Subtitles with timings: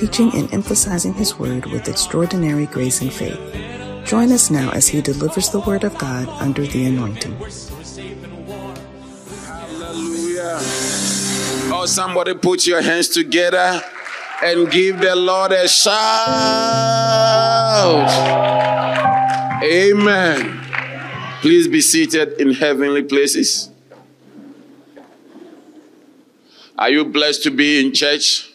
[0.00, 3.38] teaching and emphasizing his word with extraordinary grace and faith.
[4.06, 7.36] Join us now as he delivers the word of God under the anointing.
[9.44, 10.56] Hallelujah.
[11.68, 13.82] Oh, somebody put your hands together
[14.42, 15.92] and give the Lord a shout.
[19.62, 20.64] Amen.
[21.42, 23.68] Please be seated in heavenly places.
[26.78, 28.49] Are you blessed to be in church?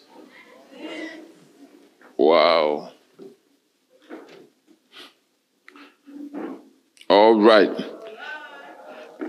[2.18, 2.92] Wow.
[7.10, 7.72] All right.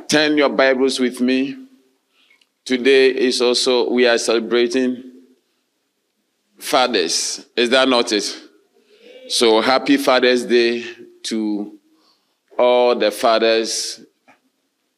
[0.08, 1.66] Turn your Bibles with me.
[2.64, 5.02] Today is also, we are celebrating
[6.58, 7.46] Fathers.
[7.56, 8.42] Is that not it?
[9.28, 10.84] So happy Father's Day
[11.24, 11.78] to
[12.58, 14.00] all the fathers,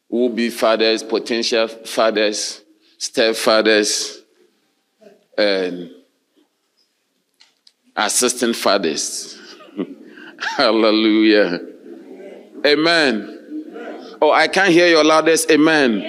[0.08, 2.62] will be fathers, potential fathers,
[2.98, 4.18] stepfathers,
[5.36, 5.90] and
[7.98, 9.38] assistant fathers.
[10.56, 11.60] Hallelujah.
[12.64, 14.16] Amen.
[14.22, 16.04] Oh, I can't hear your loudest amen.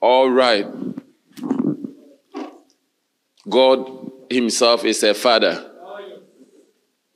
[0.00, 0.66] All right.
[3.48, 5.70] God Himself is a father.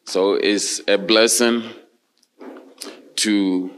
[0.05, 1.65] So it's a blessing
[3.17, 3.71] to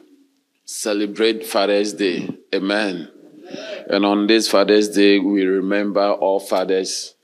[0.66, 2.28] celebrate Father's Day.
[2.54, 3.10] Amen.
[3.88, 7.14] And on this Father's Day, we remember all fathers.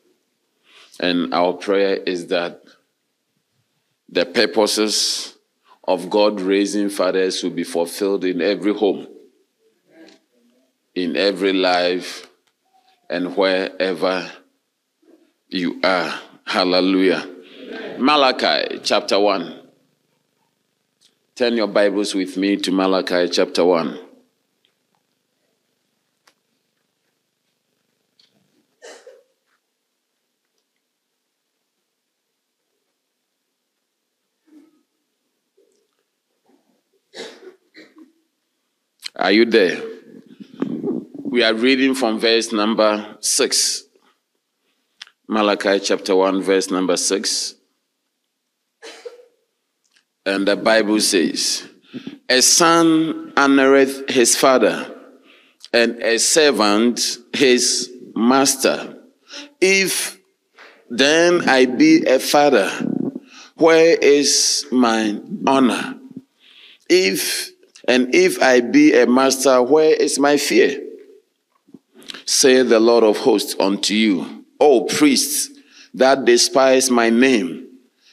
[1.01, 2.63] And our prayer is that
[4.09, 5.37] the purposes
[5.87, 9.07] of God raising fathers will be fulfilled in every home,
[10.95, 12.29] in every life,
[13.11, 14.31] and wherever
[15.49, 16.21] you are.
[16.47, 17.29] Hallelujah.
[17.99, 19.61] Malachi chapter 1.
[21.35, 24.04] Turn your Bibles with me to Malachi chapter 1.
[39.25, 39.81] Are you there?
[41.17, 43.85] We are reading from verse number 6.
[45.27, 47.55] Malachi chapter 1, verse number 6.
[50.27, 51.67] And the Bible says,
[52.29, 54.95] A son honoreth his father,
[55.73, 58.95] and a servant his master.
[59.59, 60.19] If
[60.91, 62.69] then I be a father,
[63.55, 65.99] where is my honor?
[66.91, 67.54] If
[67.87, 70.81] and if I be a master, where is my fear?
[72.27, 75.51] Say the Lord of hosts unto you, O priests
[75.95, 77.69] that despise my name,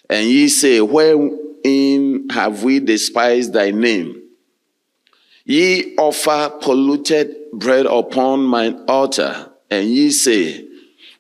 [0.10, 4.22] and ye say, Wherein have we despised thy name?
[5.46, 10.68] Ye offer polluted bread upon mine altar, and ye say,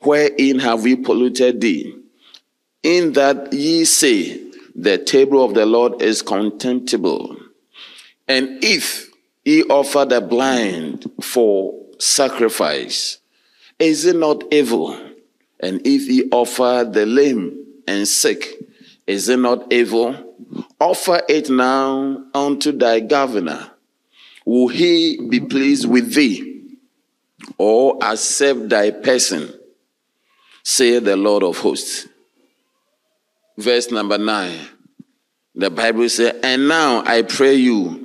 [0.01, 1.95] Wherein have we polluted thee?
[2.83, 4.39] In that ye say,
[4.75, 7.37] The table of the Lord is contemptible.
[8.31, 9.11] And if
[9.43, 13.17] he offer the blind for sacrifice,
[13.77, 14.97] is it not evil?
[15.59, 18.57] And if he offer the lame and sick,
[19.05, 20.15] is it not evil?
[20.79, 23.69] Offer it now unto thy governor.
[24.45, 26.77] Will he be pleased with thee,
[27.57, 29.53] or accept thy person?
[30.63, 32.07] Say the Lord of hosts.
[33.57, 34.57] Verse number nine.
[35.53, 38.00] The Bible says, And now I pray you,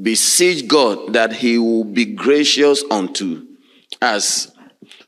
[0.00, 3.46] beseech God that he will be gracious unto
[4.02, 4.50] us.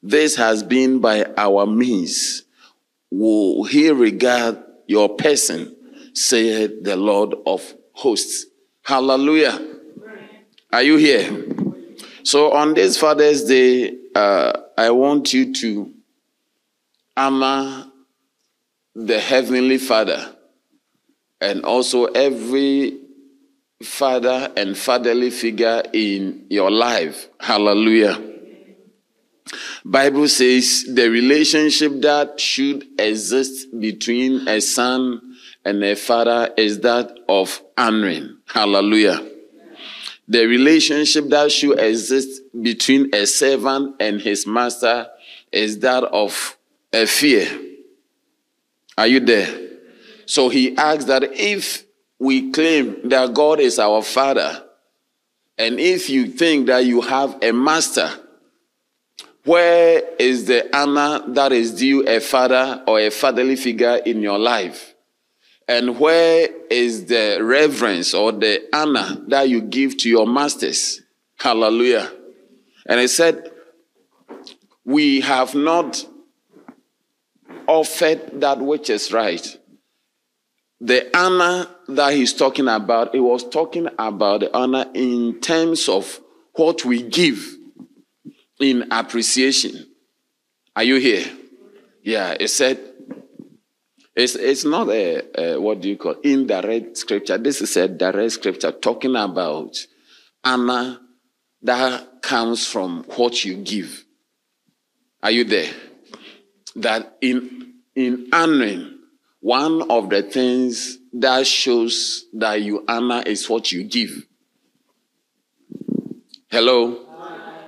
[0.03, 2.43] This has been by our means.
[3.11, 5.75] Will he regard your person,
[6.13, 8.47] saith the Lord of hosts.
[8.83, 9.59] Hallelujah.
[10.73, 11.45] Are you here?
[12.23, 15.93] So on this Father's Day, uh, I want you to
[17.17, 17.91] honor
[18.95, 20.35] the Heavenly Father
[21.41, 22.99] and also every
[23.83, 27.29] father and fatherly figure in your life.
[27.41, 28.23] Hallelujah.
[29.85, 35.21] Bible says the relationship that should exist between a son
[35.65, 38.39] and a father is that of honoring.
[38.47, 39.31] Hallelujah.
[40.29, 45.07] The relationship that should exist between a servant and his master
[45.53, 46.57] is that of
[46.93, 47.47] a fear.
[48.99, 49.69] Are you there?
[50.25, 51.86] So he asks that if
[52.19, 54.65] we claim that God is our father,
[55.59, 58.11] and if you think that you have a master,
[59.45, 64.39] where is the honor that is due a father or a fatherly figure in your
[64.39, 64.95] life?
[65.69, 71.01] And where is the reverence or the honor that you give to your masters?
[71.39, 72.11] Hallelujah.
[72.87, 73.51] And he said,
[74.85, 76.05] We have not
[77.67, 79.59] offered that which is right.
[80.81, 86.21] The honor that he's talking about, he was talking about the honor in terms of
[86.53, 87.57] what we give
[88.61, 89.87] in appreciation.
[90.75, 91.25] Are you here?
[92.03, 92.79] Yeah, it said,
[94.15, 97.39] it's, it's not a, a, what do you call indirect scripture.
[97.39, 99.77] This is a direct scripture talking about
[100.45, 100.99] honor
[101.63, 104.05] that comes from what you give.
[105.23, 105.73] Are you there?
[106.77, 108.96] That in in honoring,
[109.41, 114.27] one of the things that shows that you honor is what you give.
[116.49, 117.05] Hello?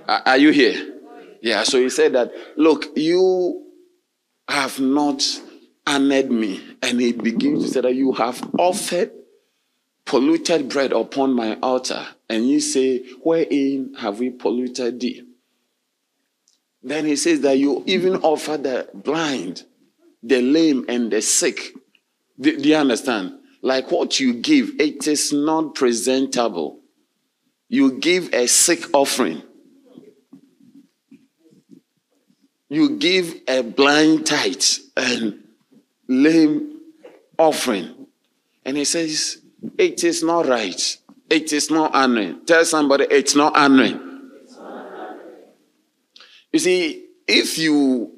[0.08, 0.94] Are you here?
[1.42, 3.66] Yeah, so he said that, look, you
[4.48, 5.22] have not
[5.86, 6.60] honored me.
[6.82, 9.12] And he begins to say that you have offered
[10.04, 12.06] polluted bread upon my altar.
[12.28, 15.24] And you say, Wherein have we polluted thee?
[16.82, 19.64] Then he says that you even offer the blind,
[20.22, 21.74] the lame, and the sick.
[22.38, 23.34] Do, do you understand?
[23.62, 26.80] Like what you give, it is not presentable.
[27.68, 29.42] You give a sick offering.
[32.68, 34.62] You give a blind tithe
[34.96, 35.42] and
[36.06, 36.80] lame
[37.38, 38.06] offering.
[38.64, 39.40] And he says,
[39.78, 40.96] It is not right.
[41.30, 42.44] It is not honoring.
[42.46, 44.00] Tell somebody it's not honoring.
[46.52, 48.17] You see, if you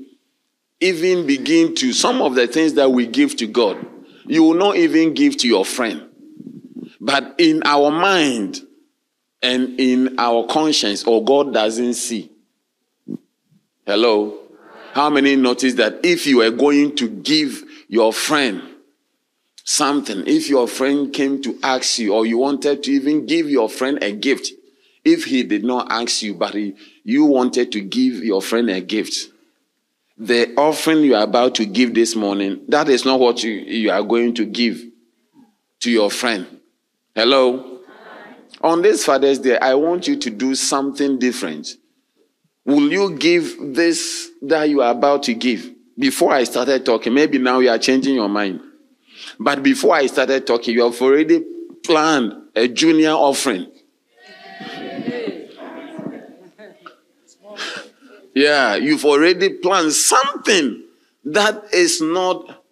[0.80, 3.86] even begin to, some of the things that we give to God,
[4.26, 6.08] you will not even give to your friend.
[7.00, 8.60] But in our mind
[9.42, 12.30] and in our conscience, or God doesn't see.
[13.86, 14.38] Hello?
[14.92, 18.62] How many notice that if you are going to give your friend
[19.64, 23.68] something, if your friend came to ask you, or you wanted to even give your
[23.68, 24.50] friend a gift,
[25.04, 26.74] if he did not ask you, but he,
[27.04, 29.30] you wanted to give your friend a gift,
[30.20, 33.90] the offering you are about to give this morning, that is not what you, you
[33.90, 34.82] are going to give
[35.80, 36.46] to your friend.
[37.14, 37.80] Hello?
[38.60, 41.76] On this Father's Day, I want you to do something different.
[42.64, 45.70] Will you give this that you are about to give?
[46.00, 48.60] before I started talking, maybe now you are changing your mind.
[49.38, 51.44] But before I started talking, you have already
[51.84, 53.69] planned a junior offering.
[58.34, 60.84] Yeah, you've already planned something
[61.24, 62.64] that is not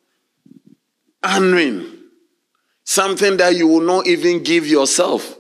[1.23, 1.87] honoring,
[2.85, 5.37] something that you will not even give yourself,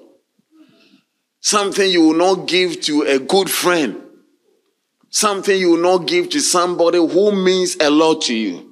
[1.40, 4.02] something you will not give to a good friend
[5.10, 8.64] Something you will not give to somebody who means a lot to you.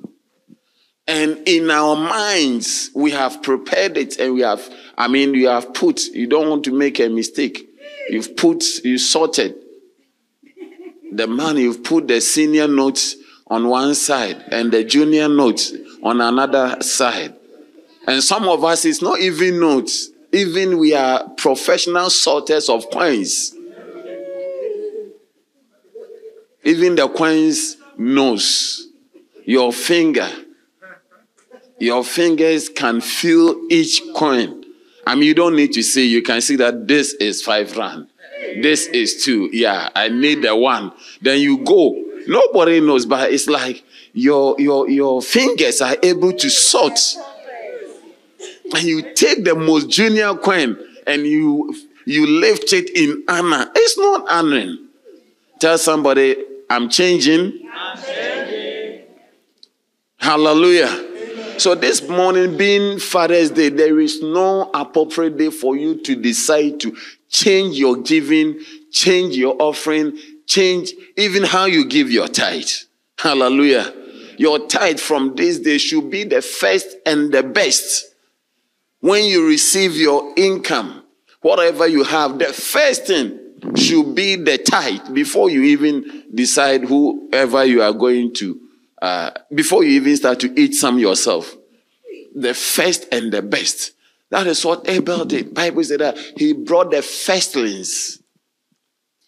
[1.07, 4.69] And in our minds, we have prepared it and we have,
[4.99, 7.69] I mean, you have put, you don't want to make a mistake.
[8.11, 9.55] You've put, you sorted
[11.17, 13.17] the money, you've put the senior notes
[13.49, 15.73] on one side and the junior notes
[16.03, 17.35] on another side.
[18.07, 20.11] And some of us, it's not even notes.
[20.33, 23.55] Even we are professional sorters of coins.
[26.65, 28.89] Even the coin's nose,
[29.45, 30.29] your finger,
[31.79, 34.65] your fingers can feel each coin.
[35.07, 38.09] I mean, you don't need to see, you can see that this is five rand.
[38.63, 39.51] This is two.
[39.53, 40.93] Yeah, I need the one.
[41.21, 42.03] Then you go.
[42.27, 46.99] Nobody knows, but it's like your your your fingers are able to sort.
[48.75, 50.77] And you take the most junior coin
[51.07, 51.75] and you
[52.05, 53.71] you lift it in honor.
[53.75, 54.89] It's not honoring.
[55.61, 56.37] Tell somebody
[56.69, 57.69] I'm changing.
[57.73, 59.03] I'm changing.
[60.19, 61.05] Hallelujah.
[61.59, 66.81] So this morning, being Father's Day, there is no appropriate day for you to decide
[66.81, 66.95] to
[67.37, 68.59] change your giving,
[68.91, 70.17] change your offering,
[70.47, 72.65] change even how you give your tithe.
[73.19, 73.93] Hallelujah.
[74.39, 78.15] Your tithe from this day should be the first and the best.
[79.01, 81.03] When you receive your income,
[81.43, 83.39] whatever you have, the first thing
[83.75, 88.59] should be the tithe before you even decide whoever you are going to,
[89.03, 91.55] uh, before you even start to eat some yourself.
[92.35, 93.93] The first and the best.
[94.31, 95.55] That is what Abel did.
[95.55, 98.21] Bible said that he brought the firstlings.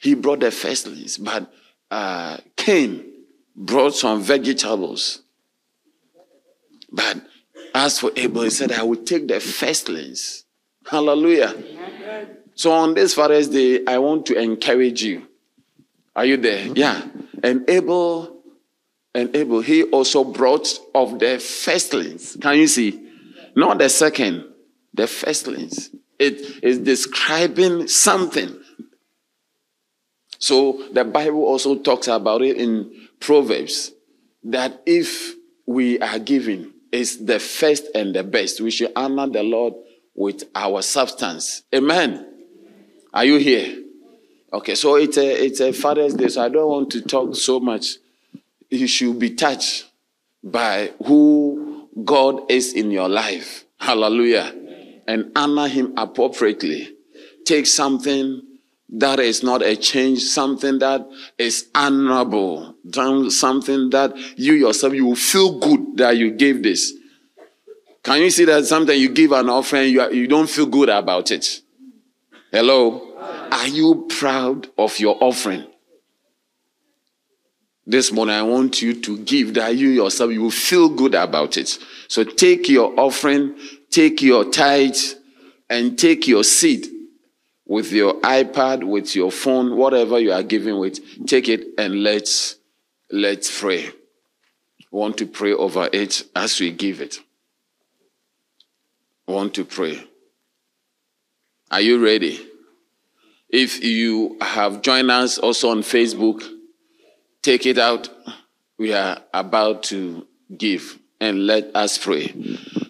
[0.00, 1.52] He brought the firstlings, but
[1.90, 3.04] uh, Cain
[3.56, 5.22] brought some vegetables.
[6.90, 7.20] But
[7.74, 10.44] As for Abel, he said, I will take the firstlings.
[10.86, 11.54] Hallelujah.
[12.54, 15.26] So on this Father's Day, I want to encourage you.
[16.16, 16.66] Are you there?
[16.74, 17.06] Yeah.
[17.42, 18.42] And Abel,
[19.14, 22.40] and Abel, he also brought of the firstlings.
[22.40, 23.04] Can you see?
[23.54, 24.44] Not the second,
[24.98, 25.90] the firstlings.
[26.18, 28.60] It is describing something.
[30.38, 33.92] So the Bible also talks about it in Proverbs
[34.44, 35.34] that if
[35.66, 38.60] we are giving, is the first and the best.
[38.60, 39.74] We should honor the Lord
[40.14, 41.62] with our substance.
[41.74, 42.26] Amen.
[43.12, 43.82] Are you here?
[44.52, 47.60] Okay, so it's a it's a Father's Day, so I don't want to talk so
[47.60, 47.96] much.
[48.70, 49.86] You should be touched
[50.42, 53.66] by who God is in your life.
[53.78, 54.54] Hallelujah.
[55.08, 56.94] And honor him appropriately.
[57.44, 58.42] Take something
[58.90, 62.74] that is not a change, something that is honorable,
[63.30, 66.92] something that you yourself, you will feel good that you gave this.
[68.02, 71.30] Can you see that sometimes you give an offering, you, you don't feel good about
[71.30, 71.62] it?
[72.52, 73.14] Hello?
[73.50, 75.66] Are you proud of your offering?
[77.86, 81.56] This morning, I want you to give that you yourself, you will feel good about
[81.56, 81.78] it.
[82.08, 83.58] So take your offering,
[83.90, 84.96] take your tithe,
[85.70, 86.86] and take your seed
[87.66, 92.56] with your iPad, with your phone, whatever you are giving with, take it and let's
[93.10, 93.90] let's pray.
[94.90, 97.18] want to pray over it as we give it.
[99.26, 100.02] want to pray.
[101.70, 102.40] Are you ready?
[103.50, 106.42] If you have joined us also on Facebook,
[107.42, 108.08] take it out.
[108.78, 110.26] We are about to
[110.56, 112.28] give and let us pray.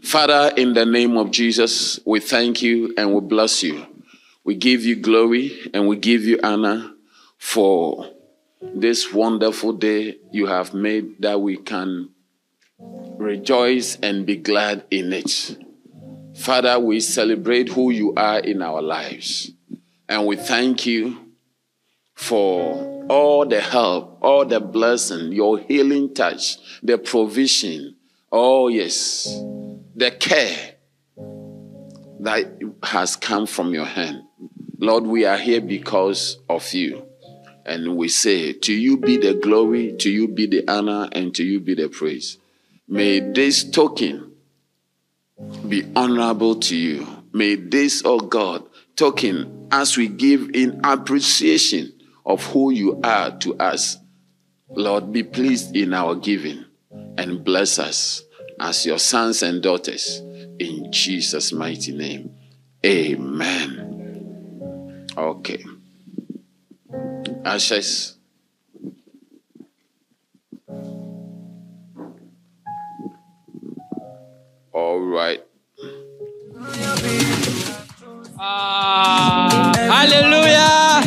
[0.02, 3.86] Father, in the name of Jesus, we thank you and we bless you.
[4.44, 6.92] We give you glory and we give you honor
[7.36, 8.10] for
[8.60, 12.10] this wonderful day you have made that we can
[12.78, 15.56] rejoice and be glad in it.
[16.34, 19.50] Father, we celebrate who you are in our lives.
[20.08, 21.18] And we thank you
[22.14, 27.96] for all the help, all the blessing, your healing touch, the provision.
[28.30, 29.24] Oh, yes,
[29.96, 30.74] the care
[32.20, 34.22] that has come from your hand.
[34.78, 37.06] Lord, we are here because of you.
[37.64, 41.44] And we say, To you be the glory, to you be the honor, and to
[41.44, 42.38] you be the praise.
[42.86, 44.32] May this token
[45.66, 47.06] be honorable to you.
[47.32, 48.64] May this, oh God,
[48.96, 51.92] token, as we give in appreciation
[52.24, 53.96] of who you are to us,
[54.70, 56.64] Lord, be pleased in our giving
[57.18, 58.22] and bless us
[58.60, 60.20] as your sons and daughters.
[60.58, 62.34] In Jesus' mighty name.
[62.86, 63.88] Amen.
[65.16, 65.64] Okay.
[67.44, 68.14] Ashes.
[74.72, 75.42] All right.
[78.40, 81.02] Uh, hallelujah.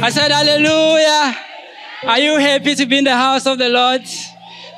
[0.00, 1.36] I said, Hallelujah.
[2.04, 4.02] Are you happy to be in the house of the Lord?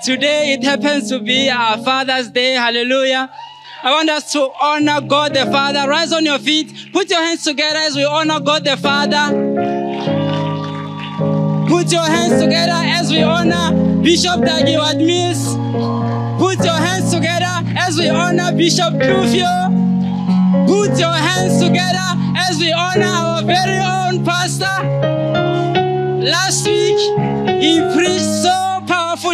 [0.04, 2.52] Today it happens to be our Father's Day.
[2.52, 3.30] Hallelujah.
[3.82, 5.88] I want us to honor God the Father.
[5.88, 6.90] Rise on your feet.
[6.92, 9.30] Put your hands together as we honor God the Father.
[11.68, 14.64] Put your hands together as we honor Bishop Dag
[14.98, 15.56] Mills.
[16.38, 17.46] Put your hands together
[17.78, 20.66] as we honor Bishop Kufio.
[20.66, 24.82] Put your hands together as we honor our very own pastor.
[26.22, 26.98] Last week,
[27.62, 28.65] he preached so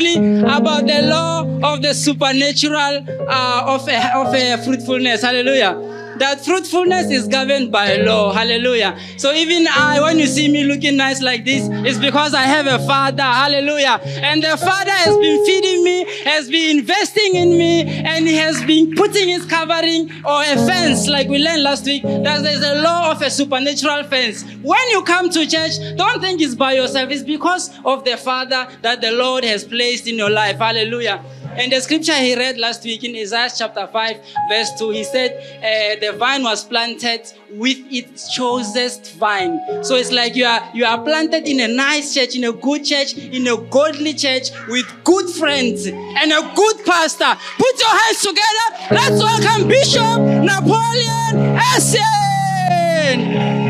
[0.07, 1.43] about the law
[1.73, 5.23] of the supernatural uh, of, a, of a fruitfulness.
[5.23, 8.33] Hallelujah that fruitfulness is governed by law.
[8.33, 8.97] Hallelujah.
[9.17, 12.67] So even I, when you see me looking nice like this, it's because I have
[12.67, 13.25] a father.
[13.25, 14.01] Hallelujah.
[14.23, 18.63] And the father has been feeding me, has been investing in me, and he has
[18.65, 22.83] been putting his covering or a fence, like we learned last week, that there's a
[22.83, 24.45] law of a supernatural fence.
[24.63, 27.11] When you come to church, don't think it's by yourself.
[27.11, 30.59] It's because of the father that the Lord has placed in your life.
[30.59, 31.21] Hallelujah.
[31.55, 34.17] And the scripture he read last week in Isaiah chapter 5,
[34.49, 39.61] verse 2, he said, uh, the vine was planted with its choicest vine.
[39.85, 42.87] So it's like you are, you are planted in a nice church, in a good
[42.87, 47.37] church, in a godly church with good friends and a good pastor.
[47.59, 48.69] Put your hands together.
[48.91, 53.62] Let's welcome Bishop Napoleon Essien.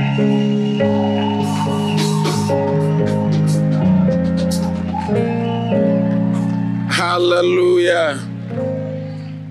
[7.12, 8.18] Hallelujah.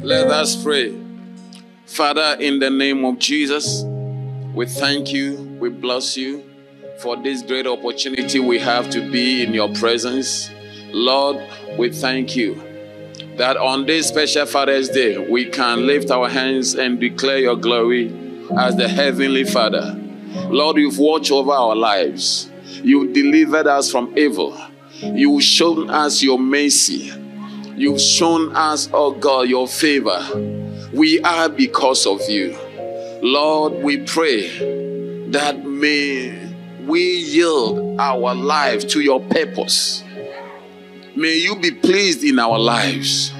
[0.01, 0.99] Let us pray.
[1.85, 3.83] Father, in the name of Jesus,
[4.55, 6.43] we thank you, we bless you
[6.97, 10.49] for this great opportunity we have to be in your presence.
[10.87, 11.37] Lord,
[11.77, 12.55] we thank you
[13.37, 18.07] that on this special Father's Day, we can lift our hands and declare your glory
[18.57, 19.95] as the Heavenly Father.
[20.49, 22.49] Lord, you've watched over our lives.
[22.81, 24.59] You delivered us from evil.
[24.95, 27.20] You've shown us your mercy.
[27.81, 30.21] You've shown us, oh God, your favor.
[30.93, 32.55] We are because of you.
[33.23, 34.49] Lord, we pray
[35.31, 36.53] that may
[36.85, 40.03] we yield our life to your purpose.
[41.15, 43.33] May you be pleased in our lives.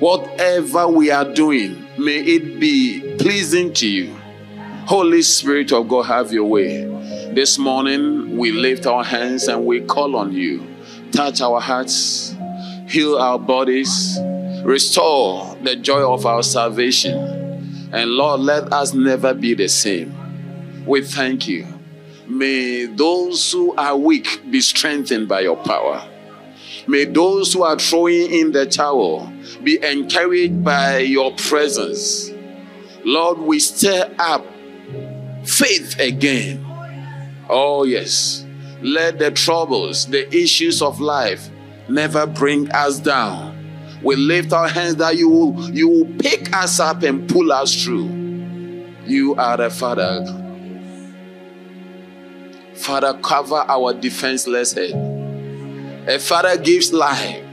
[0.00, 4.12] Whatever we are doing, may it be pleasing to you.
[4.86, 6.82] Holy Spirit of God, have your way.
[7.32, 10.66] This morning, we lift our hands and we call on you.
[11.12, 12.27] Touch our hearts,
[12.88, 14.18] heal our bodies,
[14.64, 17.90] restore the joy of our salvation.
[17.92, 20.14] And Lord, let us never be the same.
[20.86, 21.66] We thank you.
[22.26, 26.06] May those who are weak be strengthened by your power.
[26.86, 32.30] May those who are throwing in the towel be encouraged by your presence.
[33.04, 34.44] Lord, we stir up
[35.44, 36.64] faith again.
[37.48, 38.46] Oh, yes.
[38.80, 41.50] Let the troubles, the issues of life
[41.88, 43.54] never bring us down.
[44.02, 47.82] We lift our hands that you will, you will pick us up and pull us
[47.82, 48.08] through.
[49.06, 50.44] You are the Father.
[52.74, 54.92] Father, cover our defenseless head.
[56.08, 57.44] A father gives life.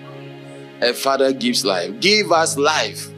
[0.82, 2.00] A father gives life.
[2.00, 3.10] Give us life.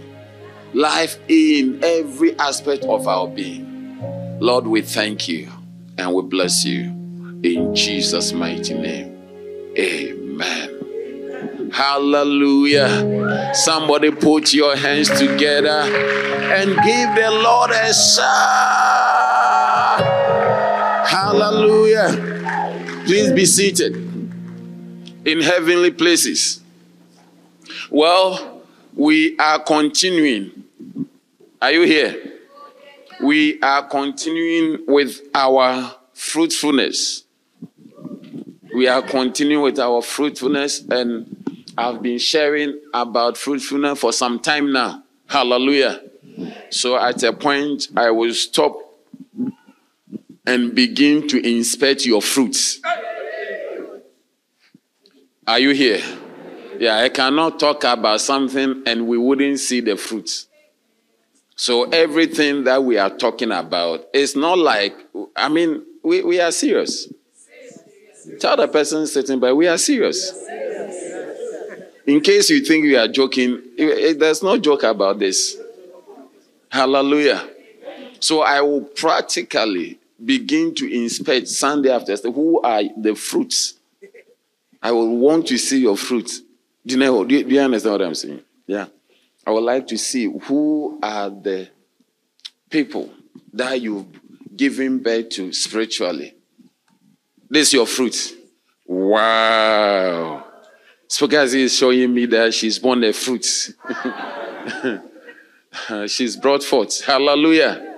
[0.73, 3.99] Life in every aspect of our being.
[4.39, 5.51] Lord, we thank you
[5.97, 6.85] and we bless you
[7.43, 9.15] in Jesus' mighty name.
[9.77, 10.76] Amen.
[11.71, 13.53] Hallelujah.
[13.53, 18.27] Somebody put your hands together and give the Lord a shout.
[21.07, 23.03] Hallelujah.
[23.05, 23.95] Please be seated
[25.25, 26.61] in heavenly places.
[27.89, 30.65] Well, we are continuing.
[31.61, 32.33] Are you here?
[33.21, 37.23] We are continuing with our fruitfulness.
[38.73, 41.36] We are continuing with our fruitfulness, and
[41.77, 45.03] I've been sharing about fruitfulness for some time now.
[45.27, 46.01] Hallelujah.
[46.69, 48.77] So at a point, I will stop
[50.45, 52.79] and begin to inspect your fruits.
[55.45, 56.01] Are you here?
[56.79, 60.47] Yeah, I cannot talk about something and we wouldn't see the fruits.
[61.55, 64.95] So everything that we are talking about is not like,
[65.35, 67.11] I mean, we, we are serious.
[68.39, 70.31] Tell the person sitting by, we are serious.
[72.07, 75.57] In case you think we are joking, eh, eh, there's no joke about this.
[76.69, 77.49] Hallelujah.
[78.21, 83.73] So I will practically begin to inspect Sunday after who are the fruits.
[84.81, 86.41] I will want to see your fruits.
[86.85, 87.25] Do you know?
[87.25, 88.41] Do you understand what I'm saying?
[88.65, 88.85] Yeah.
[89.45, 91.69] I would like to see who are the
[92.69, 93.09] people
[93.53, 94.05] that you've
[94.55, 96.33] given birth to spiritually.
[97.49, 98.33] This is your fruit.
[98.85, 100.46] Wow.
[101.07, 103.45] Spokazi is showing me that she's born a fruit.
[106.07, 107.05] she's brought forth.
[107.05, 107.95] Hallelujah.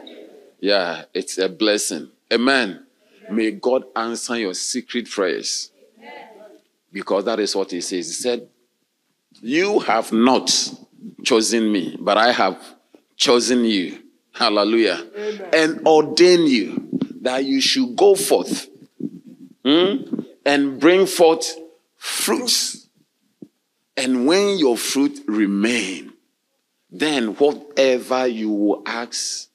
[0.59, 2.09] Yeah, it's a blessing.
[2.31, 2.85] Amen.
[3.31, 5.71] May God answer your secret prayers.
[6.91, 8.07] Because that is what he says.
[8.07, 8.47] He said,
[9.41, 10.51] You have not
[11.23, 12.61] chosen me, but I have
[13.15, 13.99] chosen you.
[14.33, 15.05] Hallelujah.
[15.15, 15.49] Amen.
[15.53, 16.87] And ordain you
[17.21, 18.67] that you should go forth
[19.63, 19.97] hmm,
[20.45, 21.55] and bring forth
[21.97, 22.78] fruits.
[23.99, 26.13] And when your fruit remain,
[26.89, 29.49] then whatever you will ask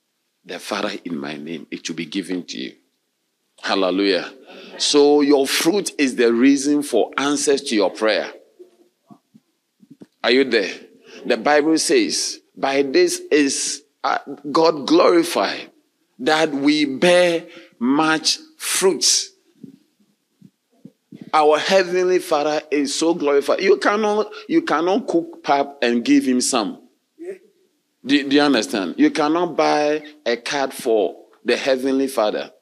[0.44, 2.74] the Father in my name, it will be given to you.
[3.62, 4.30] Hallelujah.
[4.76, 8.30] So your fruit is the reason for answers to your prayer.
[10.22, 10.74] Are you there?
[11.24, 14.18] The Bible says, by this is uh,
[14.52, 15.70] God glorified
[16.18, 17.46] that we bear
[17.78, 19.30] much fruits.
[21.34, 23.60] Our heavenly Father is so glorified.
[23.60, 26.80] You cannot, you cannot cook pap and give him some.
[28.06, 28.94] Do, do you understand?
[28.98, 32.52] You cannot buy a card for the heavenly Father.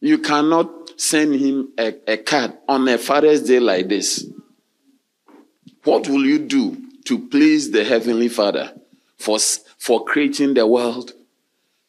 [0.00, 4.26] You cannot send him a, a card on a Father's Day like this.
[5.84, 8.74] What will you do to please the Heavenly Father
[9.16, 9.38] for,
[9.78, 11.12] for creating the world?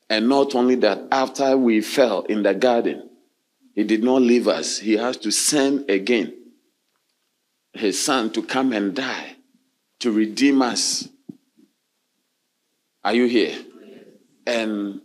[0.10, 3.09] And not only that, after we fell in the garden,
[3.79, 4.77] He did not leave us.
[4.77, 6.33] He has to send again
[7.71, 9.37] His Son to come and die
[9.99, 11.07] to redeem us.
[13.05, 13.57] Are you here?
[14.45, 14.99] And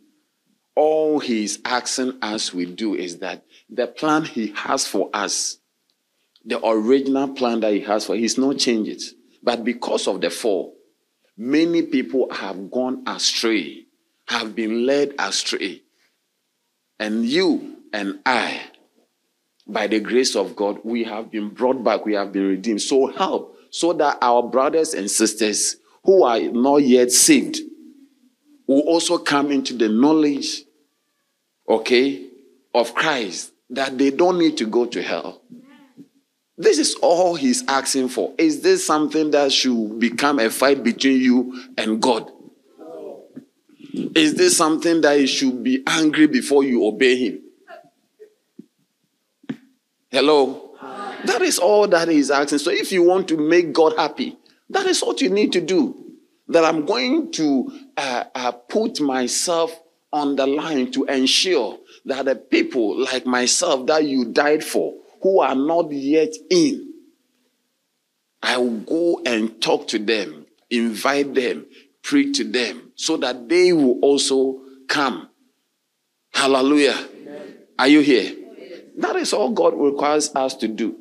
[0.74, 5.58] all he's asking us we do is that the plan he has for us,
[6.44, 9.02] the original plan that he has for, he's not changed it.
[9.40, 10.74] But because of the fall,
[11.36, 13.84] many people have gone astray,
[14.26, 15.82] have been led astray.
[16.98, 18.60] And you and I,
[19.68, 22.82] by the grace of God, we have been brought back, we have been redeemed.
[22.82, 27.60] So help, so that our brothers and sisters who are not yet saved
[28.66, 30.64] will also come into the knowledge,
[31.68, 32.26] okay,
[32.74, 35.42] of Christ, that they don't need to go to hell.
[36.58, 38.34] This is all he's asking for.
[38.38, 42.28] Is this something that should become a fight between you and God?
[44.16, 47.43] Is this something that he should be angry before you obey him?
[50.14, 50.76] Hello?
[51.24, 52.58] That is all that he's asking.
[52.58, 54.38] So if you want to make God happy,
[54.70, 55.96] that is what you need to do.
[56.46, 59.76] That I'm going to uh, uh, put myself
[60.12, 65.40] on the line to ensure that the people like myself that you died for, who
[65.40, 66.92] are not yet in,
[68.40, 71.66] I will go and talk to them, invite them,
[72.02, 75.28] preach to them, so that they will also come.
[76.32, 77.08] Hallelujah.
[77.16, 77.56] Amen.
[77.80, 78.43] Are you here?
[78.96, 80.96] That is all God requires us to do.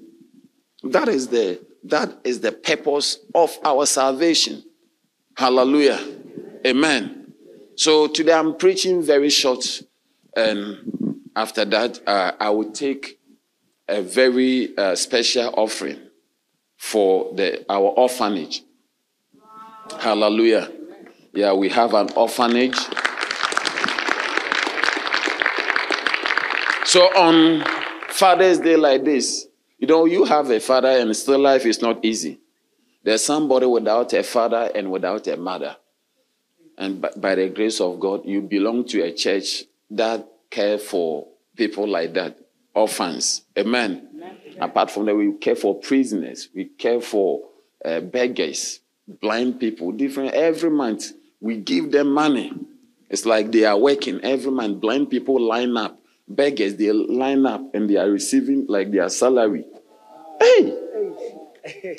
[0.84, 4.64] That is the that is the purpose of our salvation.
[5.36, 6.00] Hallelujah.
[6.66, 7.34] Amen.
[7.76, 9.82] So today I'm preaching very short,
[10.36, 13.20] and after that uh, I will take
[13.88, 16.00] a very uh, special offering
[16.78, 18.64] for the our orphanage.
[20.00, 20.72] Hallelujah.
[21.34, 22.78] Yeah, we have an orphanage.
[26.86, 27.64] So on
[28.14, 29.48] Father's Day like this,
[29.80, 32.40] you know, you have a father and still life is not easy.
[33.04, 35.76] There's somebody without a father and without a mother.
[36.78, 41.28] And by, by the grace of God, you belong to a church that care for
[41.56, 42.38] people like that,
[42.76, 43.42] orphans.
[43.58, 44.08] Amen.
[44.14, 44.38] Amen.
[44.62, 46.50] Apart from that, we care for prisoners.
[46.54, 47.42] We care for
[47.84, 50.36] uh, beggars, blind people, different.
[50.36, 52.54] Every month, we give them money.
[53.10, 54.82] It's like they are working every month.
[54.82, 59.66] Blind people line up beggars, they line up and they are receiving like their salary.
[60.40, 60.80] Hey!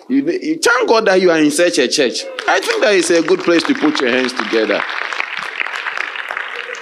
[0.09, 2.23] You, you thank God that you are in such a church.
[2.47, 4.83] I think that is a good place to put your hands together.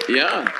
[0.08, 0.50] Yeah.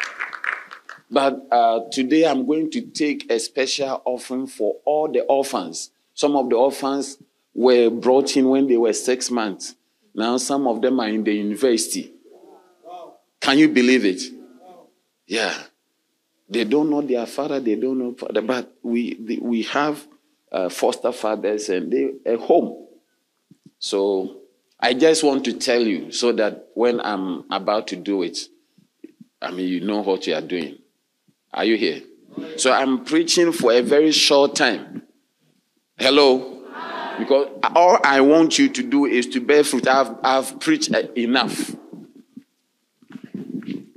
[1.11, 5.91] But uh, today I'm going to take a special offering for all the orphans.
[6.15, 7.19] Some of the orphans
[7.55, 9.75] were brought in when they were six months.
[10.15, 12.13] Now some of them are in the university.
[13.41, 14.23] Can you believe it?
[15.27, 15.55] Yeah.
[16.53, 20.07] They don't know their father, they don't know father, but we, the, we have
[20.53, 22.89] uh, foster fathers and they a home.
[23.79, 24.43] So
[24.79, 28.39] I just want to tell you so that when I'm about to do it,
[29.41, 30.77] I mean, you know what you are doing.
[31.55, 32.03] Are you here?
[32.59, 35.05] So I'm preaching for a very short time.
[35.97, 36.65] Hello?
[37.19, 39.89] Because all I want you to do is to bear fruit.
[39.89, 41.75] I've, I've preached enough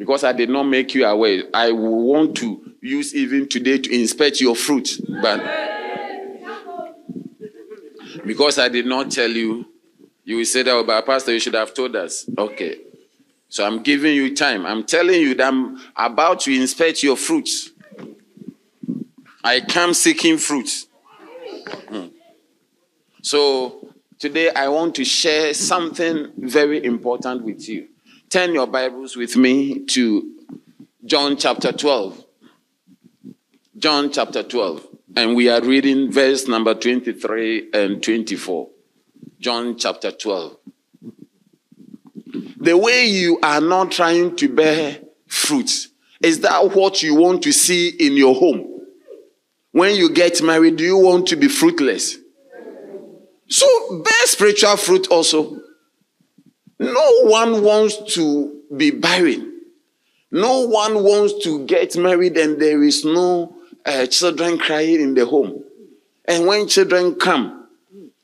[0.06, 1.46] because I did not make you aware.
[1.52, 5.42] I want to use even today to inspect your fruit, but
[8.24, 9.66] because I did not tell you,
[10.24, 12.30] you will say that, oh, but Pastor, you should have told us.
[12.38, 12.82] Okay.
[13.50, 14.64] So I'm giving you time.
[14.68, 17.72] I'm telling you that I'm about to inspect your fruits.
[19.44, 20.86] I come seeking fruits.
[21.90, 22.10] Hmm.
[23.24, 23.90] So
[24.20, 27.88] today I want to share something very important with you.
[28.30, 30.32] Turn your Bibles with me to
[31.06, 32.26] John chapter 12.
[33.78, 34.88] John chapter 12.
[35.16, 38.70] And we are reading verse number 23 and 24.
[39.40, 40.58] John chapter 12.
[42.58, 45.90] The way you are not trying to bear fruits,
[46.22, 48.82] is that what you want to see in your home?
[49.72, 52.18] When you get married, do you want to be fruitless?
[53.48, 55.62] So bear spiritual fruit also.
[56.80, 59.62] No one wants to be barren.
[60.32, 65.26] No one wants to get married and there is no uh, children crying in the
[65.26, 65.64] home.
[66.26, 67.68] And when children come,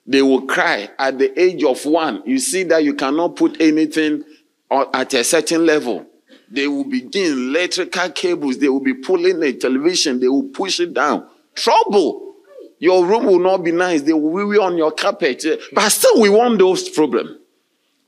[0.05, 2.23] they will cry at the age of one.
[2.25, 4.23] You see that you cannot put anything
[4.69, 6.05] at a certain level.
[6.49, 8.57] They will begin electrical cables.
[8.57, 10.19] They will be pulling the television.
[10.19, 11.27] They will push it down.
[11.55, 12.35] Trouble.
[12.79, 14.01] Your room will not be nice.
[14.01, 15.45] They will be on your carpet.
[15.71, 17.37] But still, we want those problems.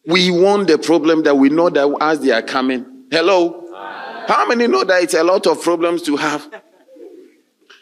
[0.06, 3.06] We want the problem that we know that as they are coming.
[3.10, 3.62] Hello?
[4.28, 6.50] How many know that it's a lot of problems to have?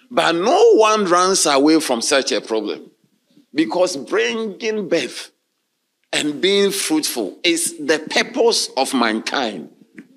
[0.10, 2.91] But no one runs away from such a problem
[3.53, 5.31] because bringing birth
[6.12, 9.69] and being fruitful is the purpose of mankind.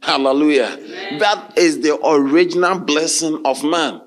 [0.02, 0.76] Hallelujah.
[0.78, 1.18] Amen.
[1.18, 4.02] That is the original blessing of man.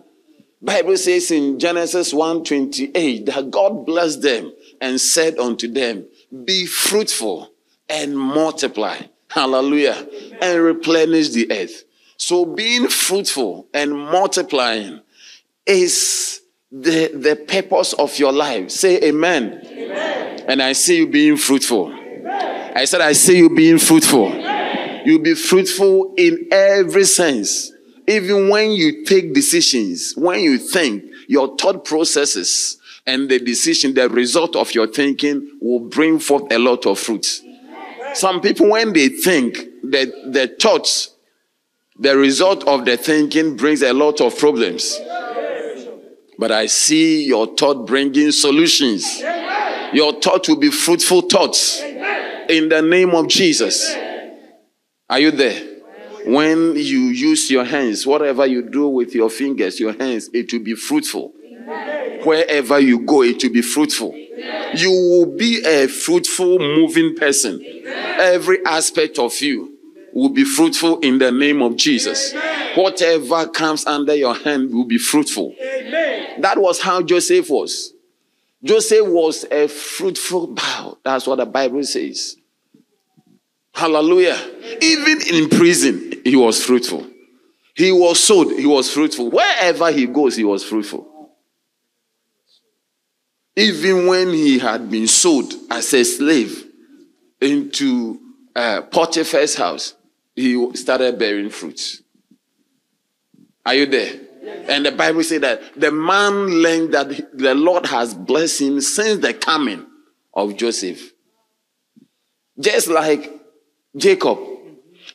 [0.62, 6.06] Bible says in Genesis 1:28 that God blessed them and said unto them,
[6.46, 7.52] "Be fruitful
[7.90, 8.98] and multiply.
[9.30, 10.08] Hallelujah.
[10.42, 11.84] And replenish the earth.
[12.18, 15.02] So being fruitful and multiplying
[15.66, 18.72] is the, the purpose of your life.
[18.72, 19.62] Say amen.
[19.66, 20.46] amen.
[20.48, 21.92] And I see you being fruitful.
[21.92, 22.74] Amen.
[22.76, 24.28] I said, I see you being fruitful.
[24.28, 25.04] Amen.
[25.06, 27.72] You'll be fruitful in every sense.
[28.08, 34.10] Even when you take decisions, when you think, your thought processes and the decision, the
[34.10, 37.42] result of your thinking will bring forth a lot of fruits.
[38.18, 41.16] Some people, when they think, that the thoughts,
[42.00, 45.00] the result of the thinking brings a lot of problems.
[46.40, 49.22] But I see your thought bringing solutions.
[49.94, 51.80] Your thought will be fruitful thoughts
[52.50, 53.96] in the name of Jesus.
[55.08, 55.62] Are you there?
[56.26, 60.64] When you use your hands, whatever you do with your fingers, your hands, it will
[60.64, 61.34] be fruitful.
[62.24, 64.27] Wherever you go, it will be fruitful.
[64.76, 67.64] You will be a fruitful, moving person.
[67.86, 69.74] Every aspect of you
[70.14, 72.34] will be fruitful in the name of Jesus.
[72.76, 75.56] Whatever comes under your hand will be fruitful.
[76.40, 77.94] That was how Joseph was.
[78.64, 80.98] Joseph was a fruitful bough.
[81.04, 82.38] That's what the Bible says.
[83.74, 84.38] Hallelujah.
[84.82, 87.06] Even in prison, he was fruitful.
[87.76, 89.30] He was sold, he was fruitful.
[89.30, 91.08] Wherever he goes, he was fruitful.
[93.58, 96.64] Even when he had been sold as a slave
[97.42, 98.20] into
[98.56, 99.96] uh, Potiphar's house,
[100.36, 102.04] he started bearing fruits.
[103.66, 104.14] Are you there?
[104.70, 109.22] And the Bible says that the man learned that the Lord has blessed him since
[109.24, 109.88] the coming
[110.36, 111.14] of Joseph.
[112.60, 113.42] Just like
[113.96, 114.38] Jacob.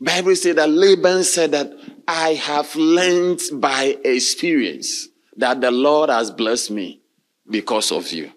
[0.00, 1.72] Bible says that Laban said that
[2.09, 7.01] I have learned by experience that the Lord has blessed me
[7.48, 8.33] because of you.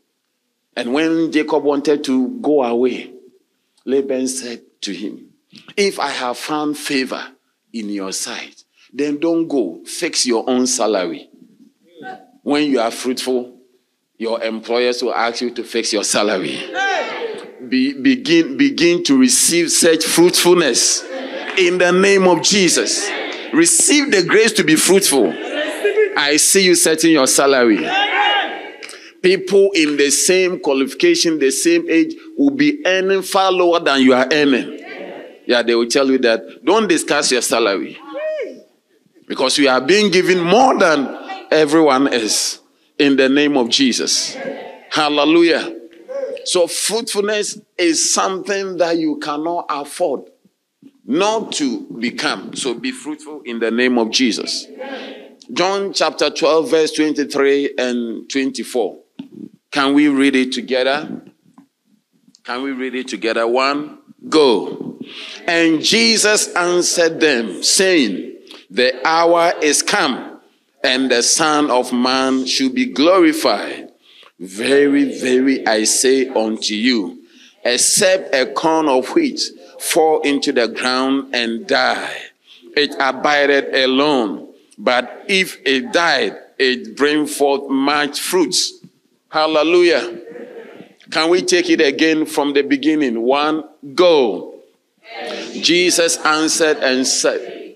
[0.76, 3.14] And when Jacob wanted to go away,
[3.86, 5.30] Laban said to him,
[5.78, 7.24] If I have found favor
[7.72, 8.64] in your sight,
[8.94, 9.82] then don't go.
[9.86, 11.30] Fix your own salary.
[12.44, 13.58] When you are fruitful,
[14.18, 16.60] your employers will ask you to fix your salary.
[17.68, 21.04] Be, begin, begin to receive such fruitfulness
[21.58, 23.10] in the name of Jesus.
[23.54, 25.34] Receive the grace to be fruitful.
[26.18, 27.86] I see you setting your salary.
[29.26, 34.14] People in the same qualification, the same age, will be earning far lower than you
[34.14, 34.80] are earning.
[35.48, 37.98] Yeah, they will tell you that don't discuss your salary.
[39.28, 41.08] Because we are being given more than
[41.50, 42.60] everyone else
[43.00, 44.38] in the name of Jesus.
[44.92, 45.76] Hallelujah.
[46.44, 50.30] So, fruitfulness is something that you cannot afford
[51.04, 52.54] not to become.
[52.54, 54.68] So, be fruitful in the name of Jesus.
[55.52, 59.00] John chapter 12, verse 23 and 24.
[59.76, 61.22] Can we read it together?
[62.46, 63.46] Can we read it together?
[63.46, 63.98] One,
[64.30, 64.98] go.
[65.46, 68.38] And Jesus answered them, saying,
[68.70, 70.40] the hour is come,
[70.82, 73.92] and the Son of Man should be glorified.
[74.40, 77.26] Very, very, I say unto you,
[77.66, 79.42] except a corn of wheat
[79.78, 82.16] fall into the ground and die,
[82.78, 84.54] it abideth alone.
[84.78, 88.85] But if it died, it bring forth much fruits.
[89.36, 90.22] Hallelujah.
[91.12, 93.22] Can we take it again from the beginning?
[93.22, 94.62] One, go.
[95.52, 97.76] Jesus answered and said,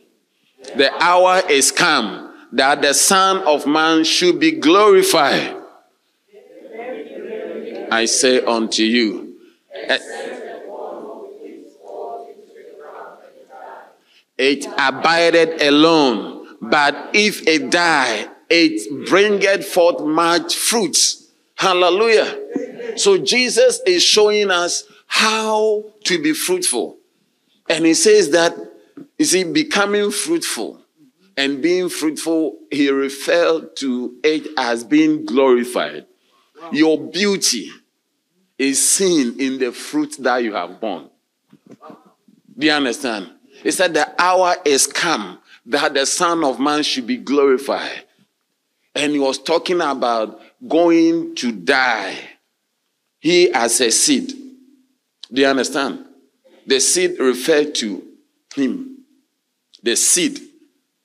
[0.78, 5.58] the hour is come that the Son of Man should be glorified.
[7.91, 9.36] I say unto you,
[14.38, 21.29] it abided alone, but if it die, it bringeth forth much fruits.
[21.60, 22.98] Hallelujah.
[22.98, 26.98] So Jesus is showing us how to be fruitful.
[27.67, 28.56] And he says that
[29.17, 30.80] you see, becoming fruitful
[31.36, 36.06] and being fruitful, he referred to it as being glorified.
[36.62, 36.69] Wow.
[36.72, 37.69] Your beauty
[38.58, 41.10] is seen in the fruit that you have borne.
[42.58, 43.32] Do you understand?
[43.63, 48.06] He said, The hour is come that the Son of Man should be glorified.
[48.95, 52.17] And he was talking about going to die.
[53.19, 54.34] He as a seed.
[55.32, 56.06] Do you understand?
[56.65, 58.04] The seed referred to
[58.56, 58.89] him
[59.84, 60.39] the seed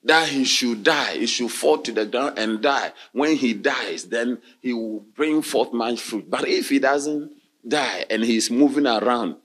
[0.03, 2.91] that he should die, he should fall to the ground and die.
[3.11, 6.29] When he dies, then he will bring forth much fruit.
[6.29, 7.31] But if he doesn't
[7.67, 9.37] die and he's moving around,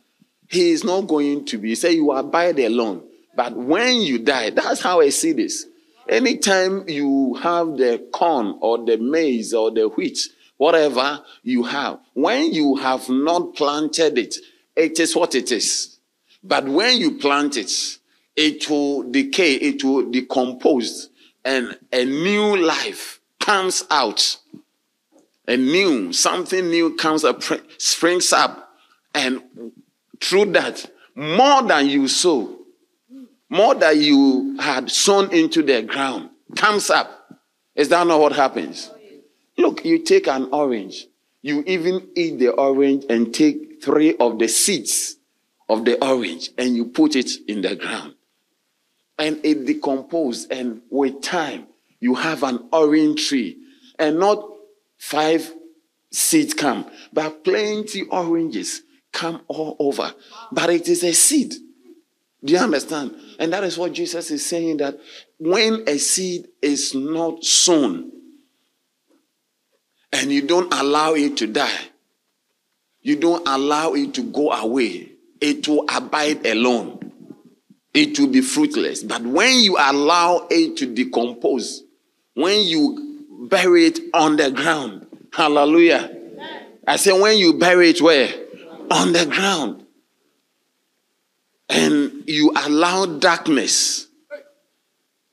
[0.48, 1.74] he is not going to be.
[1.74, 3.04] Say you abide alone.
[3.34, 5.64] But when you die, that's how I see this.
[6.10, 10.18] Anytime you have the corn or the maize or the wheat,
[10.56, 14.34] whatever you have, when you have not planted it,
[14.74, 16.00] it is what it is.
[16.42, 17.70] But when you plant it,
[18.34, 21.10] it will decay, it will decompose,
[21.44, 24.36] and a new life comes out.
[25.46, 27.40] A new, something new comes up,
[27.78, 28.74] springs up,
[29.14, 29.42] and
[30.20, 32.59] through that, more than you sow,
[33.50, 37.38] more that you had sown into the ground, comes up.
[37.74, 38.90] Is that not what happens?
[39.58, 41.06] Look, you take an orange,
[41.42, 45.16] you even eat the orange and take three of the seeds
[45.68, 48.14] of the orange and you put it in the ground.
[49.18, 51.66] And it decomposes, and with time,
[51.98, 53.58] you have an orange tree.
[53.98, 54.42] And not
[54.96, 55.52] five
[56.10, 58.82] seeds come, but plenty oranges
[59.12, 60.14] come all over.
[60.52, 61.54] But it is a seed.
[62.42, 63.14] Do you understand?
[63.38, 64.98] And that is what Jesus is saying that
[65.38, 68.10] when a seed is not sown
[70.12, 71.88] and you don't allow it to die,
[73.02, 77.12] you don't allow it to go away, it will abide alone.
[77.92, 79.02] It will be fruitless.
[79.02, 81.82] But when you allow it to decompose,
[82.34, 86.16] when you bury it on the ground, hallelujah.
[86.86, 88.32] I say, when you bury it where?
[88.90, 89.84] On the ground.
[91.68, 94.08] And you allow darkness,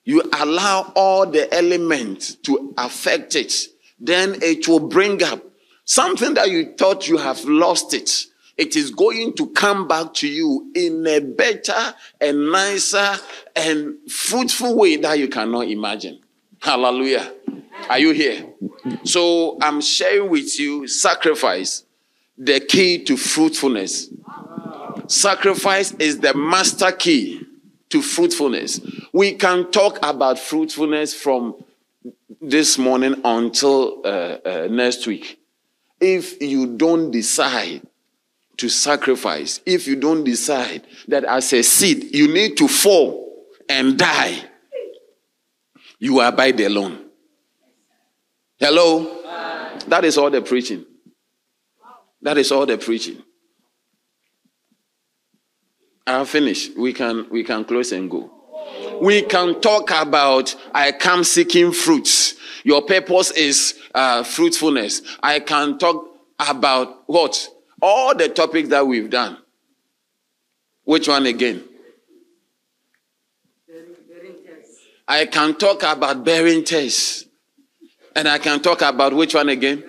[0.03, 3.53] you allow all the elements to affect it,
[3.99, 5.43] then it will bring up
[5.85, 10.27] something that you thought you have lost it it is going to come back to
[10.27, 13.15] you in a better and nicer
[13.55, 16.19] and fruitful way that you cannot imagine.
[16.59, 17.31] Hallelujah.
[17.87, 18.47] Are you here?
[19.03, 21.83] So I'm sharing with you sacrifice,
[22.35, 24.09] the key to fruitfulness.
[25.07, 27.41] Sacrifice is the master key
[27.89, 28.81] to fruitfulness.
[29.13, 31.63] We can talk about fruitfulness from
[32.41, 34.07] this morning until uh,
[34.45, 35.39] uh, next week.
[35.99, 37.81] If you don't decide
[38.57, 43.97] to sacrifice, if you don't decide that as a seed you need to fall and
[43.97, 44.43] die,
[45.99, 47.05] you abide alone.
[48.59, 49.23] Hello?
[49.87, 50.85] That is all the preaching.
[52.21, 53.23] That is all the preaching.
[56.07, 56.69] I'll finish.
[56.75, 58.31] We can we can close and go.
[59.01, 62.35] We can talk about I come seeking fruits.
[62.63, 65.01] Your purpose is uh, fruitfulness.
[65.21, 66.05] I can talk
[66.39, 67.49] about what
[67.81, 69.37] all the topics that we've done.
[70.83, 71.63] Which one again?
[75.07, 77.25] I can talk about bearing tests.
[78.15, 79.83] And I can talk about which one again?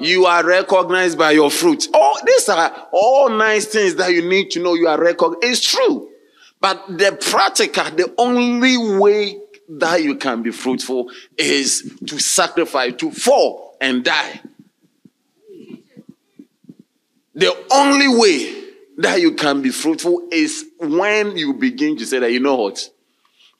[0.00, 1.88] You are recognized by your fruit.
[1.92, 5.44] Oh, these are all nice things that you need to know you are recognized.
[5.44, 6.10] It's true.
[6.60, 13.10] But the practical, the only way that you can be fruitful is to sacrifice, to
[13.10, 14.40] fall and die.
[17.34, 18.64] The only way
[18.98, 22.88] that you can be fruitful is when you begin to say that, you know what?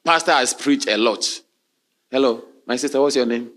[0.03, 1.41] Pastor has preached a lot.
[2.09, 3.51] Hello, my sister, what's your name?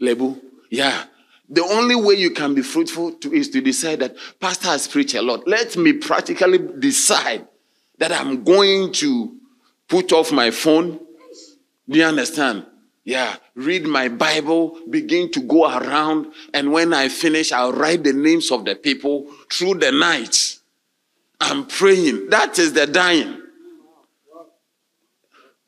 [0.00, 0.38] Lebu.
[0.70, 1.04] Yeah.
[1.52, 5.14] The only way you can be fruitful to, is to decide that Pastor has preached
[5.14, 5.48] a lot.
[5.48, 7.48] Let me practically decide
[7.98, 9.36] that I'm going to
[9.88, 11.00] put off my phone.
[11.88, 12.66] Do you understand?
[13.02, 18.12] Yeah, read my Bible, begin to go around, and when I finish, I'll write the
[18.12, 20.58] names of the people through the night.
[21.40, 22.30] I'm praying.
[22.30, 23.42] That is the dying.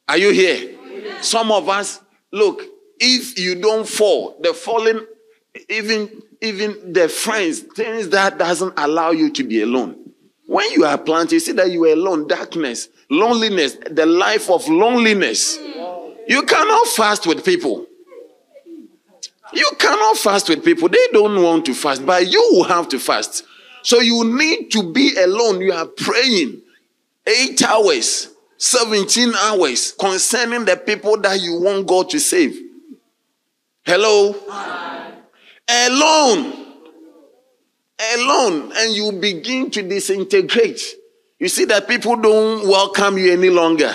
[0.09, 0.77] Are you here?
[1.23, 2.63] Some of us, look,
[3.01, 5.01] if you don't fall, the falling,
[5.69, 9.97] even even the friends, things that doesn't allow you to be alone.
[10.47, 14.69] When you are planted, you see that you are alone, darkness, loneliness, the life of
[14.69, 15.57] loneliness.
[16.27, 17.87] You cannot fast with people.
[19.53, 20.89] You cannot fast with people.
[20.89, 23.45] They don't want to fast, but you have to fast.
[23.83, 25.61] So you need to be alone.
[25.61, 26.63] You are praying
[27.27, 32.59] eight hours, 17 hours concerning the people that you want God to save.
[33.85, 34.35] Hello?
[35.69, 36.53] Alone.
[38.15, 38.73] Alone.
[38.77, 40.81] And you begin to disintegrate.
[41.39, 43.93] You see that people don't welcome you any longer.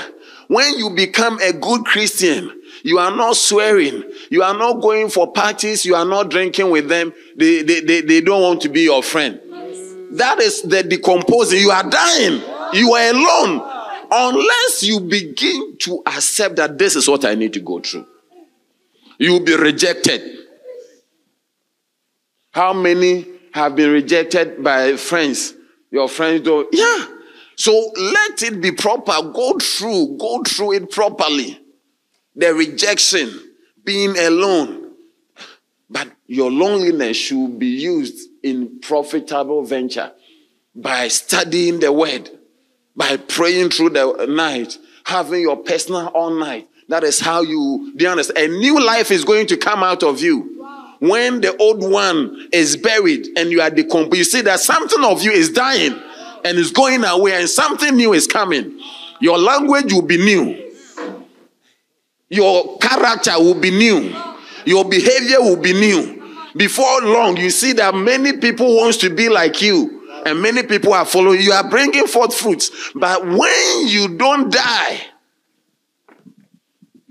[0.48, 4.04] When you become a good Christian, you are not swearing.
[4.30, 5.86] You are not going for parties.
[5.86, 7.14] You are not drinking with them.
[7.36, 9.40] They, they, they, they don't want to be your friend.
[10.12, 11.60] That is the decomposing.
[11.60, 12.42] You are dying.
[12.74, 13.74] You are alone.
[14.10, 18.06] Unless you begin to accept that this is what I need to go through,
[19.18, 20.47] you will be rejected.
[22.58, 25.54] How many have been rejected by friends?
[25.92, 26.68] Your friends do.
[26.72, 27.06] Yeah.
[27.56, 29.14] So let it be proper.
[29.32, 31.60] Go through, go through it properly.
[32.36, 33.30] The rejection,
[33.84, 34.92] being alone.
[35.88, 40.14] But your loneliness should be used in profitable venture.
[40.78, 42.30] by studying the word,
[42.96, 46.68] by praying through the night, having your personal all night.
[46.88, 48.38] That is how you, you understand?
[48.38, 50.57] A new life is going to come out of you.
[51.00, 55.22] When the old one is buried and you are decomposed, you see that something of
[55.22, 56.00] you is dying
[56.44, 58.80] and is going away and something new is coming.
[59.20, 60.72] Your language will be new.
[62.30, 64.16] Your character will be new.
[64.66, 66.16] Your behavior will be new.
[66.56, 70.94] Before long, you see that many people wants to be like you and many people
[70.94, 75.00] are following you are bringing forth fruits but when you don't die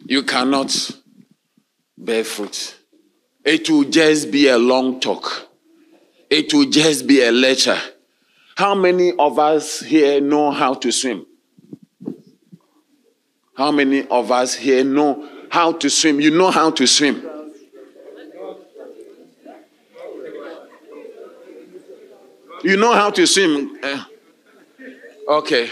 [0.04, 0.90] you cannot
[1.96, 2.75] bear fruit
[3.46, 5.48] it will just be a long talk
[6.28, 7.78] it will just be a lecture
[8.56, 11.24] how many of us here know how to swim
[13.56, 17.22] how many of us here know how to swim you know how to swim
[22.66, 23.78] You know how to swim.
[23.80, 24.02] Eh?
[25.28, 25.70] Okay.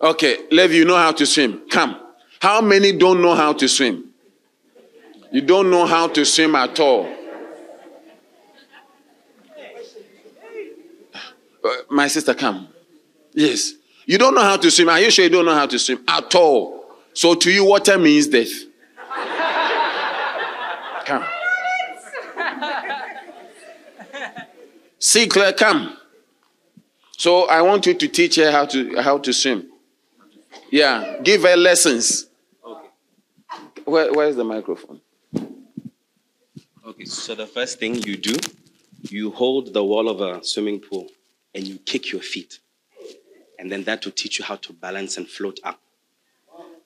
[0.00, 1.68] Okay, Levi, you know how to swim.
[1.68, 1.96] Come.
[2.40, 4.09] How many don't know how to swim?
[5.32, 7.08] You don't know how to swim at all.
[11.62, 12.68] Uh, my sister, come.
[13.32, 13.74] Yes.
[14.06, 14.88] You don't know how to swim.
[14.88, 16.84] Are you sure you don't know how to swim at all?
[17.12, 18.50] So to you, water means death.
[21.06, 21.24] Come.
[24.98, 25.96] See, Claire, come.
[27.16, 29.70] So I want you to teach her how to how to swim.
[30.70, 32.26] Yeah, give her lessons.
[32.64, 32.88] Okay.
[33.84, 35.00] Where, where's the microphone?
[36.90, 38.34] Okay, so the first thing you do,
[39.02, 41.06] you hold the wall of a swimming pool
[41.54, 42.58] and you kick your feet.
[43.60, 45.78] And then that will teach you how to balance and float up.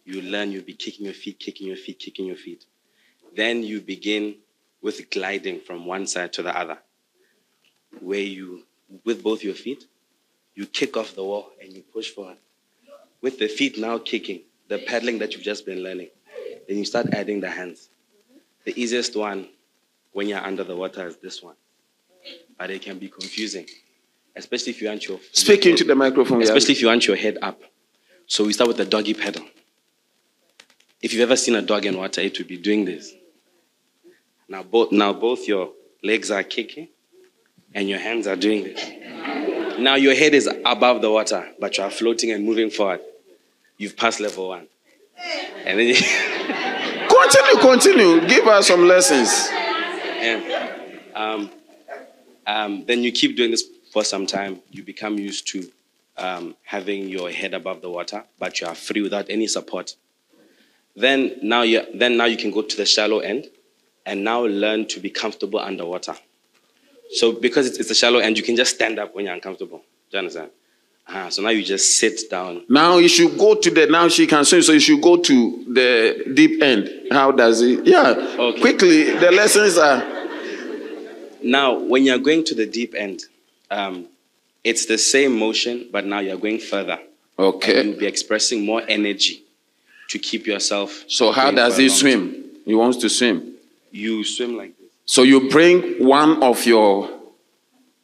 [0.04, 2.66] You learn, you'll be kicking your feet, kicking your feet, kicking your feet.
[3.34, 4.34] Then you begin
[4.82, 6.76] with gliding from one side to the other
[8.00, 8.64] where you,
[9.06, 9.86] with both your feet,
[10.54, 12.36] you kick off the wall and you push forward.
[13.22, 16.10] With the feet now kicking, the paddling that you've just been learning,
[16.68, 17.88] then you start adding the hands.
[18.66, 19.48] The easiest one
[20.14, 21.56] when you're under the water is this one,
[22.56, 23.66] but it can be confusing,
[24.34, 26.78] especially if you want your speak into the microphone, especially yeah.
[26.78, 27.60] if you want your head up.
[28.26, 29.44] So we start with the doggy paddle.
[31.02, 33.12] If you've ever seen a dog in water, it would be doing this.
[34.48, 36.88] Now both now both your legs are kicking
[37.74, 39.78] and your hands are doing this.
[39.80, 43.00] Now your head is above the water, but you are floating and moving forward.
[43.78, 44.68] You've passed level one.
[45.66, 45.94] And then you
[47.08, 48.28] continue, continue.
[48.28, 49.48] Give us some lessons.
[50.24, 50.72] Yeah.
[51.14, 51.50] Um,
[52.46, 54.60] um, then you keep doing this for some time.
[54.70, 55.70] You become used to
[56.16, 59.96] um, having your head above the water, but you are free without any support.
[60.96, 63.48] Then now you then now you can go to the shallow end,
[64.06, 66.14] and now learn to be comfortable underwater.
[67.10, 69.78] So because it's, it's a shallow end, you can just stand up when you're uncomfortable.
[70.10, 70.50] Do you understand?
[71.06, 72.64] Uh, so now you just sit down.
[72.68, 75.64] Now you should go to the now she can swim, so you should go to
[75.72, 76.90] the deep end.
[77.10, 77.86] How does it?
[77.86, 78.14] Yeah.
[78.38, 78.60] Okay.
[78.60, 80.02] Quickly, the lessons are.
[81.42, 83.20] Now, when you're going to the deep end,
[83.70, 84.06] um,
[84.64, 86.98] it's the same motion, but now you're going further.
[87.38, 87.80] Okay.
[87.80, 89.44] And you'll be expressing more energy
[90.08, 91.04] to keep yourself.
[91.08, 92.44] So how does he swim?
[92.64, 93.54] He wants to swim.
[93.90, 94.88] You swim like this.
[95.04, 97.10] so you bring one of your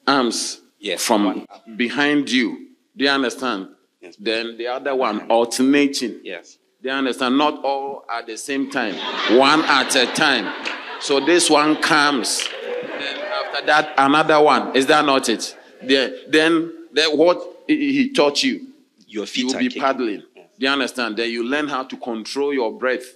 [0.06, 1.46] arms yes, from one.
[1.76, 2.66] behind you.
[3.00, 3.68] Do you understand?
[4.02, 4.16] Yes.
[4.20, 6.20] Then the other one alternating.
[6.22, 6.58] Yes.
[6.82, 7.38] Do you understand?
[7.38, 8.94] Not all at the same time,
[9.38, 10.52] one at a time.
[11.00, 12.46] So this one comes.
[12.46, 14.76] Then after that, another one.
[14.76, 15.56] Is that not it?
[15.82, 18.66] Then, then, then what he taught you?
[19.06, 19.80] Your feet You'll be kicking.
[19.80, 20.22] paddling.
[20.36, 20.48] Yes.
[20.58, 21.16] Do you understand?
[21.16, 23.14] Then you learn how to control your breath.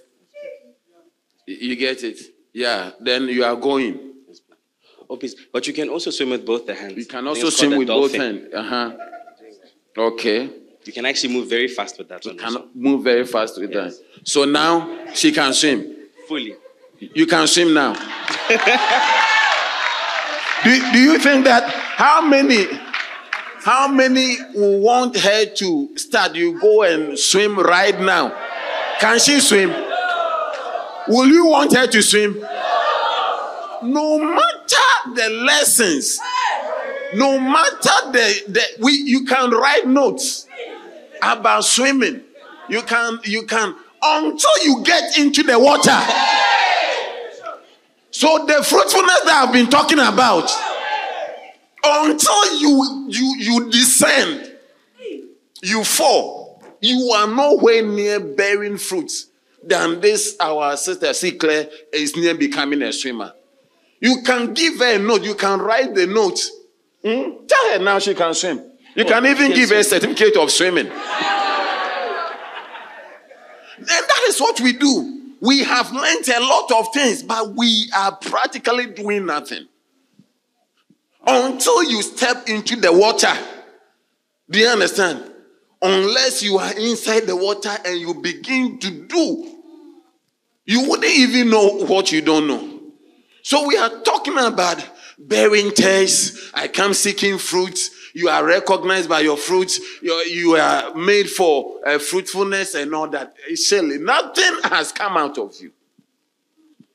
[1.45, 2.21] You get it?
[2.53, 3.99] Yeah, then you are going.
[5.07, 5.35] Oh, please.
[5.53, 6.97] But you can also swim with both the hands.
[6.97, 8.51] You can also swim with both hands.
[8.51, 8.97] Uh huh.
[9.97, 10.49] Okay.
[10.85, 12.37] You can actually move very fast with that you one.
[12.37, 12.67] can also.
[12.75, 13.97] move very fast with yes.
[13.97, 14.27] that.
[14.27, 15.95] So now she can swim.
[16.27, 16.55] Fully.
[16.99, 17.93] You can swim now.
[20.63, 21.63] do, do you think that
[21.97, 22.65] how many
[23.63, 26.35] how many want her to start?
[26.35, 28.29] You go and swim right now.
[28.99, 29.71] Can she swim?
[31.07, 32.39] Will you want her to swim?
[33.83, 36.19] No matter the lessons,
[37.13, 40.47] no matter the, the we you can write notes
[41.21, 42.21] about swimming.
[42.69, 45.97] You can you can until you get into the water.
[48.11, 50.49] So the fruitfulness that I've been talking about,
[51.83, 54.51] until you you you descend,
[55.61, 56.63] you fall.
[56.81, 59.27] You are nowhere near bearing fruits
[59.63, 61.13] than this our sister.
[61.37, 63.33] Claire is near becoming a swimmer.
[63.99, 66.39] You can give her a note, you can write the note
[67.05, 67.45] Hmm?
[67.47, 68.61] Tell her now she can swim.
[68.95, 70.87] You can even give her a certificate of swimming.
[70.87, 70.95] and
[73.87, 75.35] that is what we do.
[75.39, 79.67] We have learned a lot of things, but we are practically doing nothing.
[81.27, 83.33] Until you step into the water.
[84.49, 85.31] Do you understand?
[85.81, 89.61] Unless you are inside the water and you begin to do,
[90.65, 92.79] you wouldn't even know what you don't know.
[93.43, 94.83] So we are talking about
[95.17, 96.51] bearing tares.
[96.53, 97.91] I come seeking fruits.
[98.13, 99.79] You are recognized by your fruits.
[100.01, 103.35] You, are made for uh, fruitfulness and all that.
[103.55, 105.71] Surely nothing has come out of you.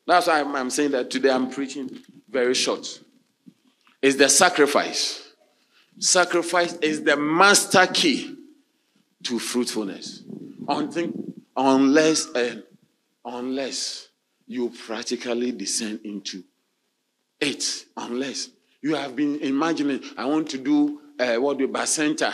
[0.06, 3.00] That's why I'm, I'm saying that today I'm preaching very short.
[4.02, 5.28] It's the sacrifice.
[5.98, 8.36] Sacrifice is the master key
[9.24, 10.22] to fruitfulness.
[11.56, 12.60] Unless, uh,
[13.24, 14.08] unless
[14.46, 16.42] you practically descend into
[17.40, 18.50] it, unless
[18.82, 22.32] you have been imagining, I want to do uh, what the bacenta.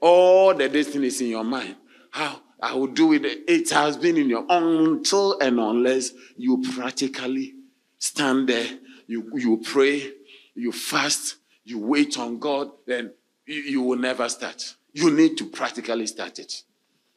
[0.00, 1.76] All the destinies in your mind.
[2.10, 3.24] How I will do it.
[3.24, 7.54] It has been in your until and unless you practically
[7.98, 10.12] stand there, you, you pray,
[10.54, 13.12] you fast, you wait on God, then
[13.46, 14.76] you, you will never start.
[14.92, 16.62] You need to practically start it.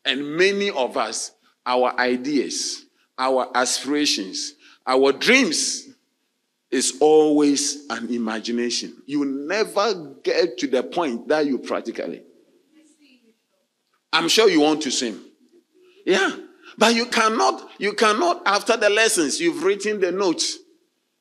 [0.03, 1.31] And many of us,
[1.65, 2.85] our ideas,
[3.17, 4.53] our aspirations,
[4.87, 5.89] our dreams
[6.75, 9.01] is always an imagination.
[9.05, 12.21] You never get to the point that you practically.
[14.11, 15.23] I'm sure you want to swim.
[16.05, 16.35] Yeah.
[16.77, 20.57] But you cannot, you cannot, after the lessons, you've written the notes.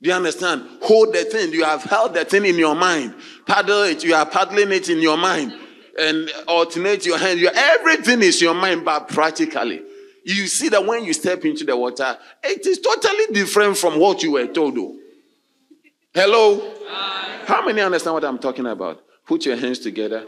[0.02, 0.66] Do you understand?
[0.82, 1.52] Hold the thing.
[1.52, 3.14] You have held the thing in your mind.
[3.46, 4.04] Paddle it.
[4.04, 5.54] You are paddling it in your mind.
[5.98, 7.38] And alternate your hand.
[7.38, 9.82] Your, everything is your mind, but practically.
[10.24, 14.22] You see that when you step into the water, it is totally different from what
[14.22, 14.74] you were told.
[14.74, 14.96] Though.
[16.14, 16.72] Hello?
[16.86, 17.44] Hi.
[17.44, 19.02] How many understand what I'm talking about?
[19.26, 20.26] Put your hands together.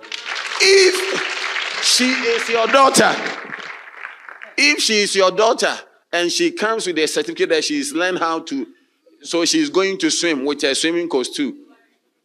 [0.60, 3.14] If she is your daughter,
[4.56, 5.72] if she is your daughter
[6.12, 8.66] and she comes with a certificate that she's learned how to,
[9.22, 11.56] so she's going to swim with a swimming course too,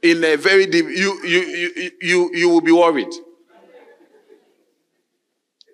[0.02, 3.14] in a very deep, you, you, you, you, you will be worried.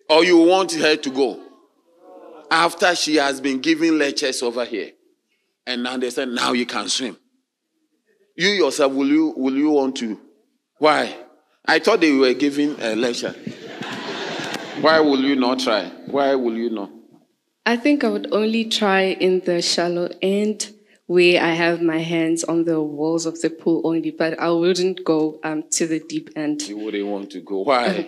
[0.09, 1.41] Or you want her to go
[2.51, 4.91] after she has been giving lectures over here.
[5.65, 7.17] And now they said, now you can swim.
[8.37, 10.19] You yourself, will you will you want to?
[10.77, 11.17] Why?
[11.65, 13.33] I thought they were giving a lecture.
[14.79, 15.87] Why will you not try?
[16.05, 16.91] Why will you not?
[17.65, 20.71] I think I would only try in the shallow end
[21.07, 25.03] where I have my hands on the walls of the pool only, but I wouldn't
[25.03, 26.61] go um, to the deep end.
[26.61, 27.61] You wouldn't want to go.
[27.63, 28.07] Why?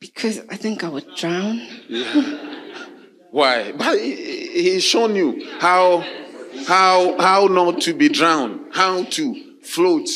[0.00, 1.60] Because I think I would drown.
[1.88, 2.62] Yeah.
[3.30, 3.72] Why?
[3.72, 6.04] But he's shown you how
[6.66, 10.08] how how not to be drowned, how to float.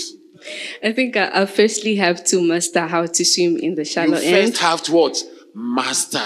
[0.83, 4.35] I think I, I firstly have to master how to swim in the shallow you
[4.37, 4.51] end.
[4.51, 5.17] first have to what?
[5.55, 6.25] Master.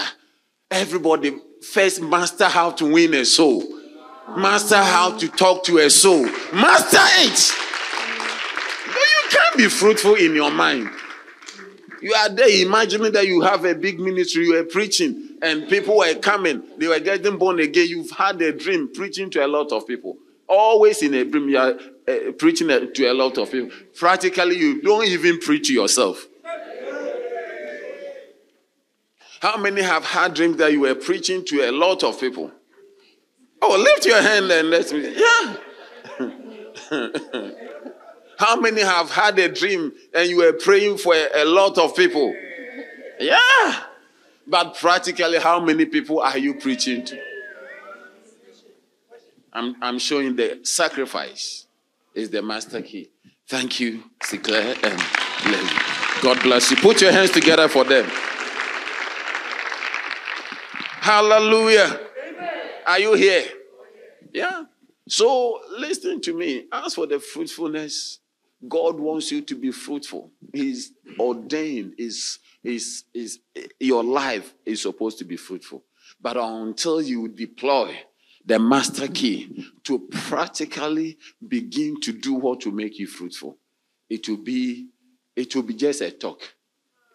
[0.71, 1.37] Everybody
[1.73, 3.65] first master how to win a soul.
[4.37, 6.25] Master how to talk to a soul.
[6.53, 7.53] Master it.
[8.87, 10.91] But You can't be fruitful in your mind.
[12.01, 15.99] You are there imagining that you have a big ministry, you are preaching and people
[15.99, 17.89] were coming, they were getting born again.
[17.89, 20.17] You've had a dream preaching to a lot of people.
[20.49, 21.75] Always in a dream, you are
[22.09, 23.71] uh, preaching to a lot of people.
[23.95, 26.27] Practically, you don't even preach to yourself.
[29.41, 32.53] How many have had dreams that you were preaching to a lot of people?
[33.61, 35.15] Oh, lift your hand and let me.
[35.19, 35.57] Yeah.
[38.39, 41.97] How many have had a dream and you were praying for a, a lot of
[41.97, 42.33] people?
[43.19, 43.83] Yeah.
[44.47, 47.21] But practically, how many people are you preaching to?
[49.53, 51.67] I'm, I'm showing the sacrifice
[52.15, 53.11] is the master key.
[53.49, 54.99] Thank you, Sinclair and
[55.47, 55.79] Leslie.
[56.23, 56.77] God bless you.
[56.79, 58.07] Put your hands together for them.
[61.01, 62.01] Hallelujah.
[62.87, 63.45] Are you here?
[64.33, 64.65] Yeah.
[65.09, 66.67] So listen to me.
[66.73, 68.21] As for the fruitfulness,
[68.69, 70.31] God wants you to be fruitful.
[70.53, 73.41] He's ordained, is is, is
[73.81, 75.85] your life is supposed to be fruitful.
[76.21, 77.97] But until you deploy
[78.45, 83.59] the master key to practically begin to do what will make you fruitful,
[84.09, 84.89] it will be
[85.35, 86.43] it will be just a talk.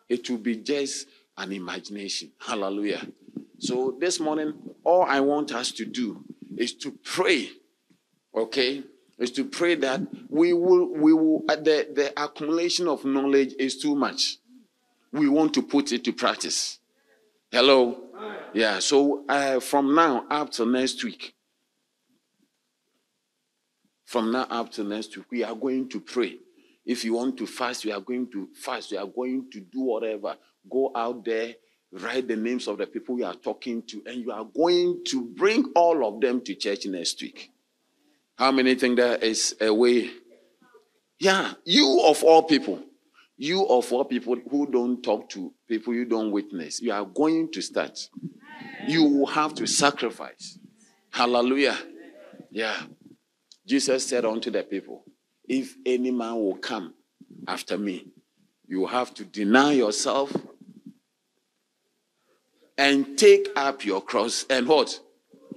[0.10, 2.32] It will be just an imagination.
[2.40, 3.06] Hallelujah.
[3.60, 6.24] So this morning, all I want us to do
[6.58, 7.50] is to pray.
[8.36, 8.84] Okay?
[9.20, 13.80] Is to pray that we will we will uh, the, the accumulation of knowledge is
[13.80, 14.38] too much
[15.12, 16.80] we want to put it to practice.
[17.52, 18.04] Hello?
[18.54, 21.36] Yeah, so uh, from now up to next week,
[24.06, 26.38] from now up to next week, we are going to pray.
[26.86, 28.92] If you want to fast, you are going to fast.
[28.92, 30.38] You are going to do whatever.
[30.70, 31.56] Go out there,
[31.92, 35.26] write the names of the people you are talking to, and you are going to
[35.26, 37.52] bring all of them to church next week.
[38.38, 40.10] How many think there is a way?
[41.20, 42.82] Yeah, you of all people,
[43.38, 47.52] you of all people who don't talk to people you don't witness, you are going
[47.52, 48.10] to start.
[48.88, 50.58] You will have to sacrifice.
[51.12, 51.78] Hallelujah.
[52.50, 52.76] Yeah.
[53.66, 55.04] Jesus said unto the people,
[55.48, 56.94] If any man will come
[57.48, 58.08] after me,
[58.68, 60.36] you have to deny yourself
[62.78, 65.00] and take up your cross and what?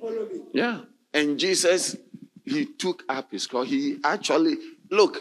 [0.01, 0.41] Follow me.
[0.53, 0.81] Yeah.
[1.13, 1.97] And Jesus,
[2.45, 3.69] he took up his cross.
[3.69, 4.57] He actually,
[4.91, 5.19] look,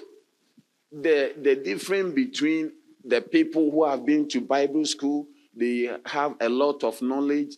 [0.92, 2.72] the, the difference between
[3.04, 7.56] the people who have been to Bible school, they have a lot of knowledge.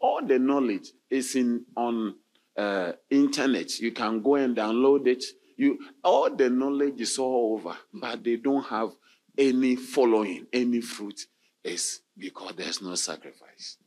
[0.00, 2.14] All the knowledge is in on
[2.56, 3.78] uh, internet.
[3.80, 5.24] You can go and download it.
[5.56, 8.90] You all the knowledge is all over, but they don't have
[9.36, 11.26] any following, any fruit.
[11.64, 13.78] Is because there's no sacrifice.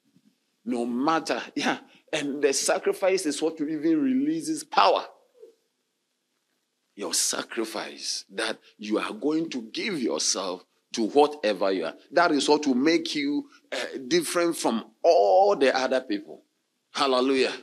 [0.63, 1.79] No matter, yeah,
[2.11, 5.05] and the sacrifice is what even releases power.
[6.95, 11.93] Your sacrifice that you are going to give yourself to whatever you are.
[12.11, 13.77] That is what will make you uh,
[14.07, 16.43] different from all the other people.
[16.91, 17.53] Hallelujah.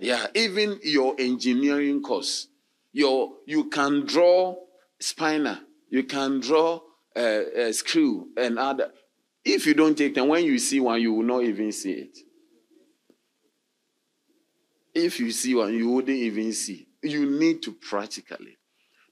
[0.00, 2.48] Yeah, even your engineering course,
[2.92, 4.56] your you can draw
[4.98, 5.60] spinner,
[5.90, 6.80] you can draw
[7.14, 8.90] a, a screw and other.
[9.44, 12.18] If you don't take them, when you see one, you will not even see it.
[14.94, 16.88] If you see one, you wouldn't even see.
[17.02, 18.56] You need to practically.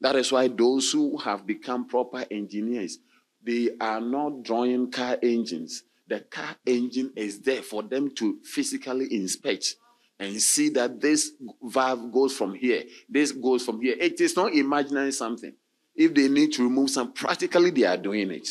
[0.00, 2.98] That is why those who have become proper engineers,
[3.42, 5.82] they are not drawing car engines.
[6.06, 9.76] The car engine is there for them to physically inspect
[10.18, 11.32] and see that this
[11.62, 13.96] valve goes from here, this goes from here.
[13.98, 15.52] It is not imagining something.
[15.94, 18.48] If they need to remove some, practically they are doing it.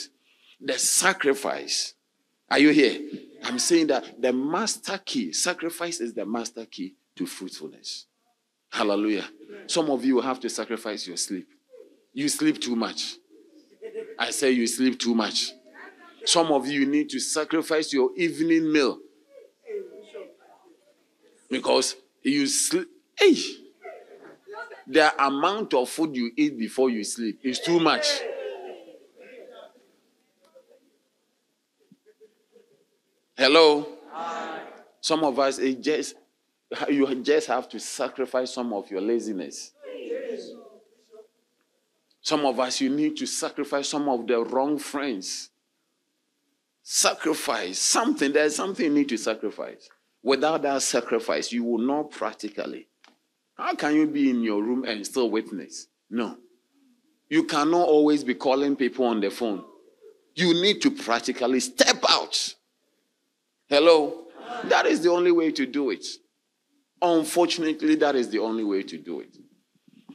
[0.59, 1.93] The sacrifice.
[2.49, 2.99] Are you here?
[3.43, 8.05] I'm saying that the master key, sacrifice is the master key to fruitfulness.
[8.69, 9.27] Hallelujah.
[9.67, 11.47] Some of you have to sacrifice your sleep.
[12.13, 13.15] You sleep too much.
[14.19, 15.51] I say you sleep too much.
[16.25, 18.99] Some of you need to sacrifice your evening meal
[21.49, 22.87] because you sleep.
[23.17, 23.35] Hey,
[24.85, 28.21] the amount of food you eat before you sleep is too much.
[33.37, 33.87] Hello?
[35.01, 36.15] Some of us, it just
[36.89, 39.73] you just have to sacrifice some of your laziness.
[42.21, 45.49] Some of us, you need to sacrifice some of the wrong friends.
[46.83, 48.33] Sacrifice something.
[48.33, 49.89] There's something you need to sacrifice.
[50.23, 52.87] Without that sacrifice, you will not practically.
[53.55, 55.87] How can you be in your room and still witness?
[56.09, 56.37] No.
[57.29, 59.63] You cannot always be calling people on the phone.
[60.35, 62.55] You need to practically step out.
[63.67, 64.25] Hello?
[64.65, 66.05] That is the only way to do it.
[67.01, 69.37] Unfortunately, that is the only way to do it.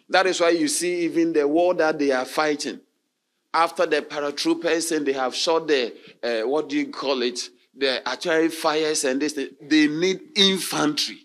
[0.09, 2.80] That is why you see even the war that they are fighting.
[3.55, 7.41] After the paratroopers and they have shot the, uh, what do you call it,
[7.76, 11.18] the artillery fires and this, they need infantry.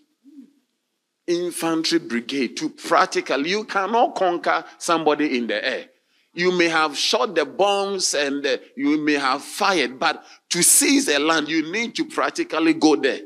[1.26, 5.86] Infantry brigade to practically, you cannot conquer somebody in the air.
[6.32, 11.08] You may have shot the bombs and uh, you may have fired, but to seize
[11.08, 13.20] a land, you need to practically go there.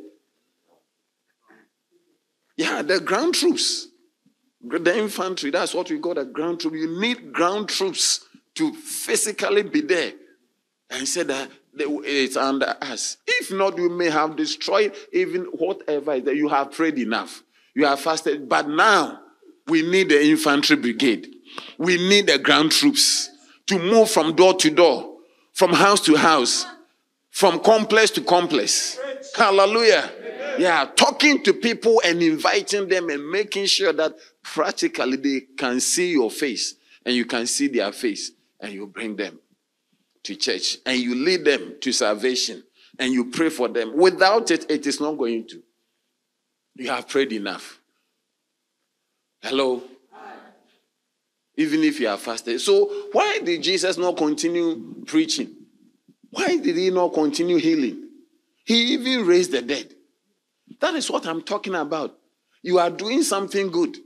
[2.62, 3.88] Yeah, the ground troops,
[4.60, 6.76] the infantry, that's what we call the ground troops.
[6.76, 10.12] You need ground troops to physically be there.
[10.88, 13.16] And said that it's under us.
[13.26, 17.42] If not, we may have destroyed even whatever that you have prayed enough.
[17.74, 18.48] You have fasted.
[18.48, 19.18] But now
[19.66, 21.34] we need the infantry brigade.
[21.78, 23.28] We need the ground troops
[23.66, 25.16] to move from door to door,
[25.52, 26.64] from house to house,
[27.30, 29.00] from complex to complex.
[29.34, 30.12] Hallelujah.
[30.58, 36.12] Yeah, talking to people and inviting them and making sure that practically they can see
[36.12, 36.74] your face
[37.04, 39.38] and you can see their face and you bring them
[40.24, 42.62] to church and you lead them to salvation
[42.98, 43.96] and you pray for them.
[43.96, 45.62] Without it, it is not going to.
[46.76, 47.80] You have prayed enough.
[49.42, 49.82] Hello?
[51.56, 52.60] Even if you are fasted.
[52.60, 55.54] So, why did Jesus not continue preaching?
[56.30, 58.08] Why did he not continue healing?
[58.64, 59.94] He even raised the dead.
[60.82, 62.18] That is what I'm talking about.
[62.62, 63.96] You are doing something good,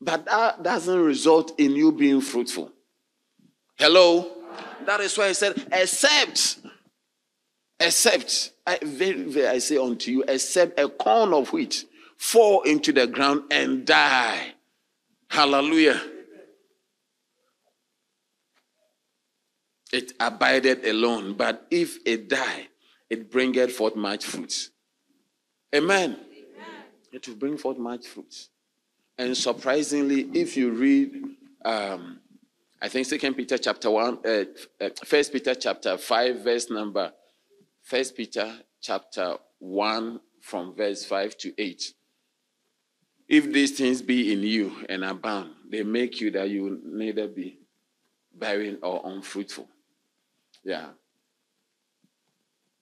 [0.00, 2.72] but that doesn't result in you being fruitful.
[3.76, 4.30] Hello?
[4.86, 6.60] That is why I said, except,
[7.78, 11.84] except, I, very, very, I say unto you, except a corn of wheat
[12.16, 14.54] fall into the ground and die.
[15.28, 16.00] Hallelujah.
[19.94, 21.34] it abided alone.
[21.34, 22.68] But if it die,
[23.08, 24.70] it bringeth forth much fruit.
[25.74, 26.16] Amen.
[27.12, 28.48] It will bring forth much fruit.
[29.18, 31.12] And surprisingly, if you read,
[31.64, 32.20] um,
[32.80, 34.44] I think Second Peter chapter one, uh,
[34.80, 37.12] uh, First Peter chapter five, verse number,
[37.82, 41.92] First Peter chapter one, from verse five to eight.
[43.28, 47.58] If these things be in you and abound, they make you that you neither be
[48.34, 49.66] barren or unfruitful.
[50.62, 50.88] Yeah.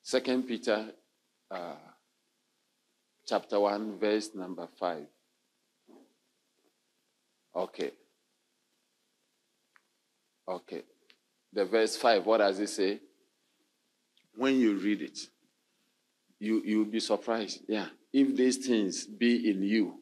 [0.03, 0.89] Second Peter
[1.51, 1.75] uh,
[3.27, 5.07] chapter 1, verse number 5.
[7.55, 7.91] Okay.
[10.49, 10.83] Okay.
[11.53, 13.01] The verse 5, what does it say?
[14.35, 15.19] When you read it,
[16.39, 17.61] you, you'll be surprised.
[17.69, 17.87] Yeah.
[18.13, 19.99] If these things be in you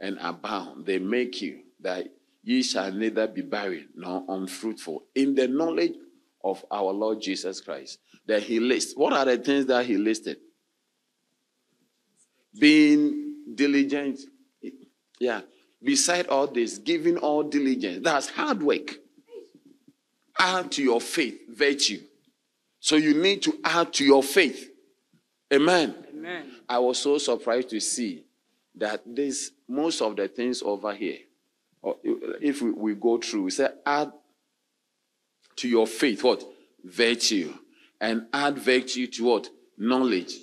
[0.00, 2.06] and abound, they make you that
[2.42, 5.94] ye shall neither be barren nor unfruitful in the knowledge
[6.42, 7.98] of our Lord Jesus Christ.
[8.26, 8.94] That he lists.
[8.96, 10.38] What are the things that he listed?
[12.58, 14.20] Being diligent.
[15.18, 15.42] Yeah.
[15.82, 18.02] Beside all this, giving all diligence.
[18.02, 18.94] That's hard work.
[20.38, 22.00] Add to your faith virtue.
[22.80, 24.70] So you need to add to your faith.
[25.52, 25.94] Amen.
[26.12, 26.50] Amen.
[26.68, 28.24] I was so surprised to see
[28.76, 31.18] that this most of the things over here,
[32.40, 34.12] if we, we go through, we say add
[35.56, 36.44] to your faith what?
[36.82, 37.54] Virtue.
[38.00, 39.48] And add virtue to what?
[39.78, 40.34] Knowledge.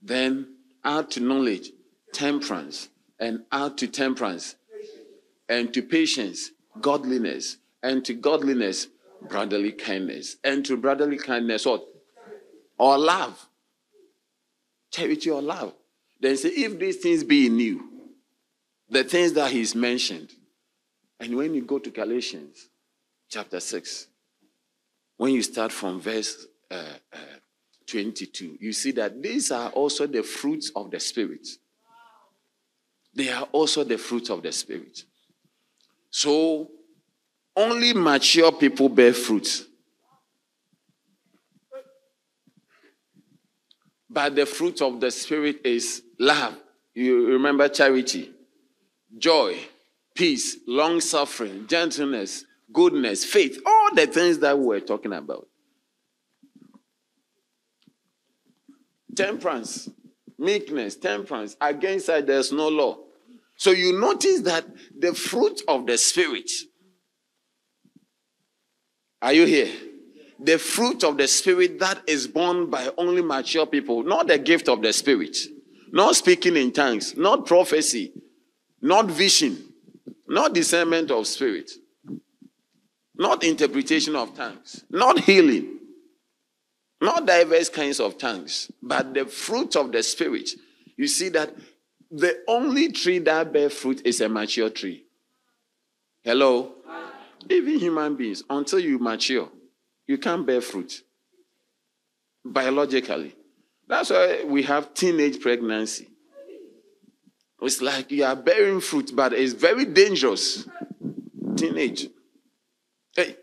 [0.00, 0.53] Then
[0.84, 1.70] add to knowledge
[2.12, 2.88] temperance.
[3.18, 4.56] And add to temperance
[5.48, 7.58] and to patience, godliness.
[7.82, 8.88] And to godliness,
[9.28, 10.36] brotherly kindness.
[10.42, 11.84] And to brotherly kindness, what?
[12.78, 13.48] Or love.
[14.90, 15.74] Charity or love.
[16.20, 17.90] Then say, if these things be in you,
[18.88, 20.30] the things that he's mentioned,
[21.20, 22.68] and when you go to Galatians
[23.28, 24.06] chapter 6,
[25.16, 27.16] when you start from verse uh, uh,
[27.86, 31.46] 22, you see that these are also the fruits of the Spirit.
[33.14, 35.04] They are also the fruits of the Spirit.
[36.10, 36.70] So,
[37.56, 39.66] only mature people bear fruit.
[44.10, 46.56] But the fruit of the Spirit is love.
[46.94, 48.30] You remember charity,
[49.18, 49.58] joy,
[50.14, 55.48] peace, long suffering, gentleness, goodness, faith, all the things that we're talking about.
[59.14, 59.90] Temperance,
[60.38, 61.56] meekness, temperance.
[61.60, 62.98] Against that, there's no law.
[63.56, 64.64] So you notice that
[64.98, 66.50] the fruit of the Spirit.
[69.22, 69.72] Are you here?
[70.40, 74.68] The fruit of the Spirit that is born by only mature people, not the gift
[74.68, 75.36] of the Spirit,
[75.92, 78.12] not speaking in tongues, not prophecy,
[78.82, 79.72] not vision,
[80.28, 81.70] not discernment of spirit,
[83.14, 85.78] not interpretation of tongues, not healing,
[87.00, 90.50] not diverse kinds of tongues, but the fruit of the spirit.
[90.96, 91.54] You see that
[92.10, 95.04] the only tree that bear fruit is a mature tree.
[96.22, 96.72] Hello?
[97.50, 99.50] Even human beings, until you mature,
[100.06, 101.02] you can't bear fruit
[102.44, 103.34] biologically.
[103.86, 106.08] That's why we have teenage pregnancy.
[107.60, 110.66] It's like you are bearing fruit, but it's very dangerous.
[111.56, 112.08] Teenage.
[113.14, 113.36] Hey.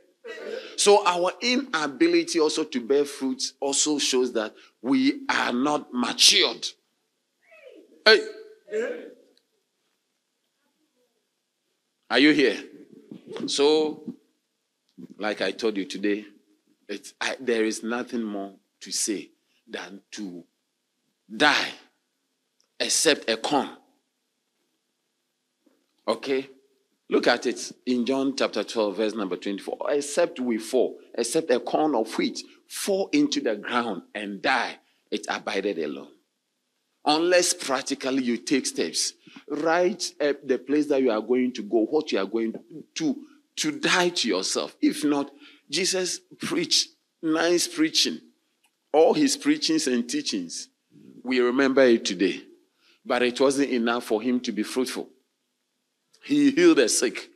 [0.81, 6.67] So our inability also to bear fruit also shows that we are not matured.
[8.03, 8.19] Hey.
[12.09, 12.63] Are you here?
[13.45, 14.01] So,
[15.19, 16.25] like I told you today,
[17.21, 19.29] I, there is nothing more to say
[19.69, 20.43] than to
[21.37, 21.69] die
[22.79, 23.69] except a corn
[26.07, 26.49] Okay?
[27.11, 29.77] Look at it in John chapter 12, verse number 24.
[29.89, 34.77] Except we fall, except a corn of wheat fall into the ground and die,
[35.11, 36.07] it abided alone.
[37.03, 39.11] Unless practically you take steps,
[39.49, 42.53] right at the place that you are going to go, what you are going
[42.95, 43.17] to,
[43.57, 44.77] to die to yourself.
[44.81, 45.31] If not,
[45.69, 46.91] Jesus preached
[47.21, 48.21] nice preaching.
[48.93, 50.69] All his preachings and teachings,
[51.23, 52.41] we remember it today.
[53.05, 55.09] But it wasn't enough for him to be fruitful.
[56.23, 57.29] He healed the sick.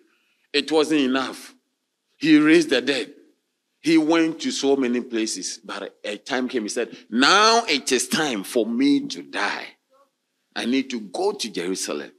[0.53, 1.53] It wasn't enough.
[2.17, 3.13] He raised the dead.
[3.81, 8.07] He went to so many places, but a time came, he said, Now it is
[8.07, 9.67] time for me to die.
[10.55, 12.11] I need to go to Jerusalem.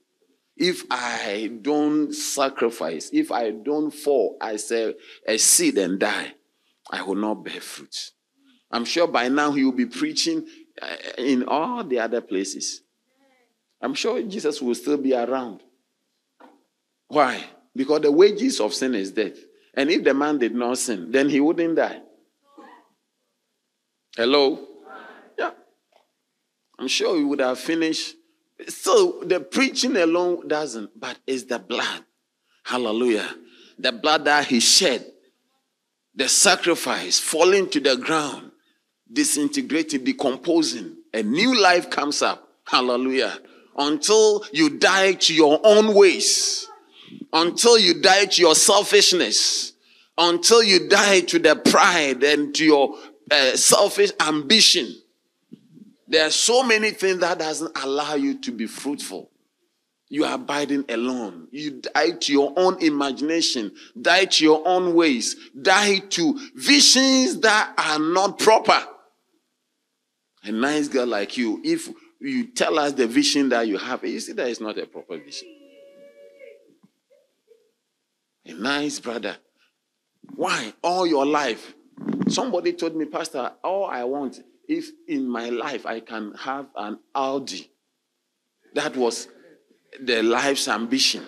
[0.57, 4.95] If I don't sacrifice, if I don't fall, I say
[5.27, 6.35] a seed and die,
[6.91, 8.13] I will not bear fruit.
[8.71, 10.47] I'm sure by now he will be preaching
[10.81, 12.83] uh, in all the other places.
[13.81, 15.63] I'm sure Jesus will still be around.
[17.09, 17.45] Why?
[17.75, 19.39] Because the wages of sin is death.
[19.75, 22.01] And if the man did not sin, then he wouldn't die.
[24.17, 24.67] Hello?
[25.39, 25.51] Yeah.
[26.79, 28.17] I'm sure we would have finished.
[28.69, 32.05] So the preaching alone doesn't, but it's the blood.
[32.65, 33.29] Hallelujah.
[33.79, 35.05] The blood that he shed,
[36.15, 38.53] the sacrifice falling to the ground,
[39.13, 40.97] disintegrating, decomposing.
[41.13, 42.49] A new life comes up.
[42.65, 43.39] Hallelujah.
[43.77, 46.67] Until you die to your own ways,
[47.33, 49.73] until you die to your selfishness,
[50.17, 52.97] until you die to the pride and to your
[53.31, 54.95] uh, selfish ambition.
[56.09, 59.31] There are so many things that doesn't allow you to be fruitful.
[60.09, 61.49] You are abiding alone.
[61.51, 67.75] You die to your own imagination, die to your own ways, die to visions that
[67.77, 68.81] are not proper.
[70.45, 71.89] A nice girl like you, if
[72.21, 75.19] you tell us the vision that you have, you see that it's not a proper
[75.19, 75.49] vision.
[78.47, 79.37] A nice brother.
[80.35, 80.73] Why?
[80.83, 81.75] All your life.
[82.29, 86.99] Somebody told me, Pastor, all I want, if in my life I can have an
[87.15, 87.71] Audi.
[88.75, 89.29] That was
[90.01, 91.25] the life's ambition.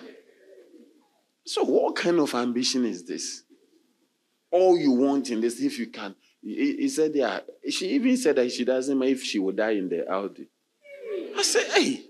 [1.45, 3.43] So, what kind of ambition is this?
[4.51, 6.15] All you want in this, if you can.
[6.41, 7.39] He, said, yeah.
[7.69, 10.47] She even said that she doesn't know if she would die in the Audi.
[11.35, 12.05] I said, hey.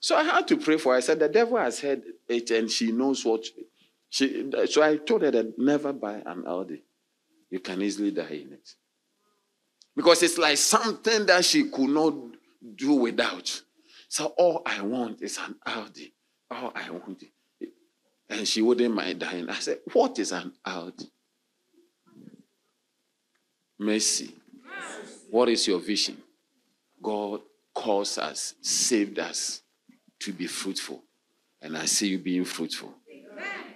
[0.00, 0.98] So I had to pray for her.
[0.98, 3.44] I said, the devil has heard it and she knows what.
[4.10, 6.82] She, so I told her that never buy an Audi.
[7.50, 8.74] You can easily die in it.
[9.94, 12.14] Because it's like something that she could not
[12.74, 13.62] do without.
[14.08, 16.14] So all I want is an Audi.
[16.50, 17.22] All I want.
[17.60, 17.70] It.
[18.30, 19.48] And she wouldn't mind dying.
[19.48, 21.10] I said, What is an Audi?
[23.78, 24.34] Mercy.
[25.30, 26.16] What is your vision?
[27.02, 27.42] God
[27.74, 29.62] calls us, saved us
[30.20, 31.02] to be fruitful.
[31.60, 32.94] And I see you being fruitful.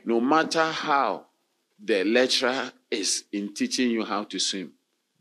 [0.04, 1.26] No matter how
[1.82, 4.72] the lecturer is in teaching you how to swim,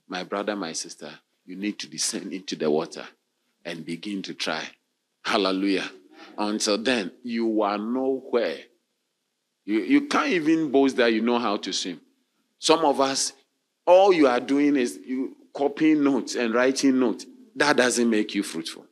[0.07, 1.11] my brother, my sister,
[1.45, 3.05] you need to descend into the water
[3.65, 4.63] and begin to try.
[5.23, 5.89] Hallelujah.
[6.38, 8.57] Until then, you are nowhere.
[9.65, 12.01] You, you can't even boast that you know how to swim.
[12.59, 13.34] Some of us,
[13.86, 17.25] all you are doing is you copying notes and writing notes.
[17.55, 18.86] That doesn't make you fruitful.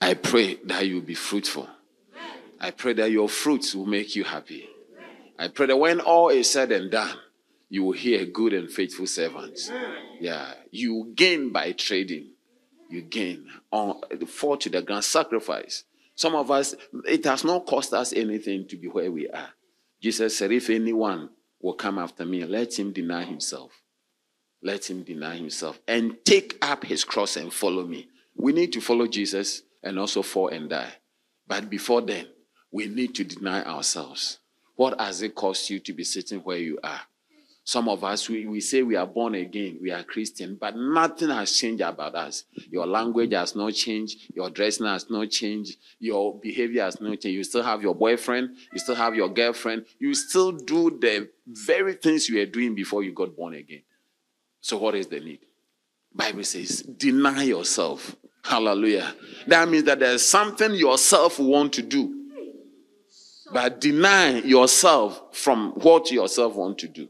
[0.00, 1.68] I pray that you will be fruitful.
[2.60, 4.68] I pray that your fruits will make you happy.
[5.38, 7.16] I pray that when all is said and done,
[7.68, 9.70] you will hear good and faithful servants.
[10.20, 12.30] Yeah, you gain by trading.
[12.88, 15.84] You gain on the fall to the ground sacrifice.
[16.14, 16.74] Some of us,
[17.06, 19.50] it has not cost us anything to be where we are.
[20.00, 21.30] Jesus said, If anyone
[21.60, 23.72] will come after me, let him deny himself.
[24.62, 28.08] Let him deny himself and take up his cross and follow me.
[28.34, 30.92] We need to follow Jesus and also fall and die.
[31.46, 32.26] But before then,
[32.72, 34.40] we need to deny ourselves.
[34.74, 37.00] What has it cost you to be sitting where you are?
[37.64, 41.30] Some of us, we, we say we are born again, we are Christian, but nothing
[41.30, 42.44] has changed about us.
[42.70, 47.36] Your language has not changed, your dressing has not changed, your behavior has not changed.
[47.36, 51.94] You still have your boyfriend, you still have your girlfriend, you still do the very
[51.94, 53.82] things you were doing before you got born again.
[54.60, 55.40] So, what is the need?
[56.14, 58.14] Bible says, deny yourself.
[58.46, 59.12] Hallelujah.
[59.48, 62.12] That means that there's something yourself want to do.
[63.52, 67.08] But deny yourself from what yourself want to do.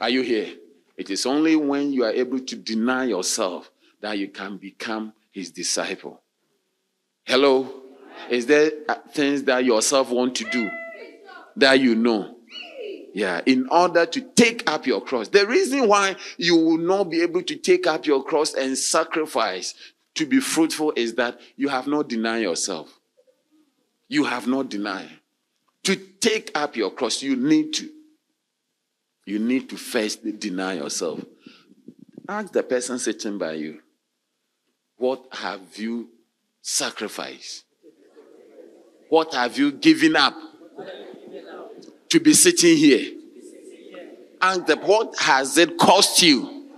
[0.00, 0.54] Are you here?
[0.96, 5.50] It is only when you are able to deny yourself that you can become his
[5.50, 6.20] disciple.
[7.24, 7.82] Hello?
[8.30, 10.70] Is there uh, things that yourself want to do
[11.56, 12.36] that you know?
[13.12, 15.28] Yeah, in order to take up your cross.
[15.28, 19.74] The reason why you will not be able to take up your cross and sacrifice
[20.16, 22.98] to be fruitful is that you have not denied yourself.
[24.08, 25.10] You have not denied.
[25.84, 27.88] To take up your cross, you need to.
[29.24, 31.24] You need to first deny yourself.
[32.28, 33.80] Ask the person sitting by you,
[34.96, 36.08] what have you
[36.62, 37.64] sacrificed?
[39.08, 40.34] What have you given up
[42.08, 43.12] to be sitting here?
[44.40, 46.70] And the, what has it cost you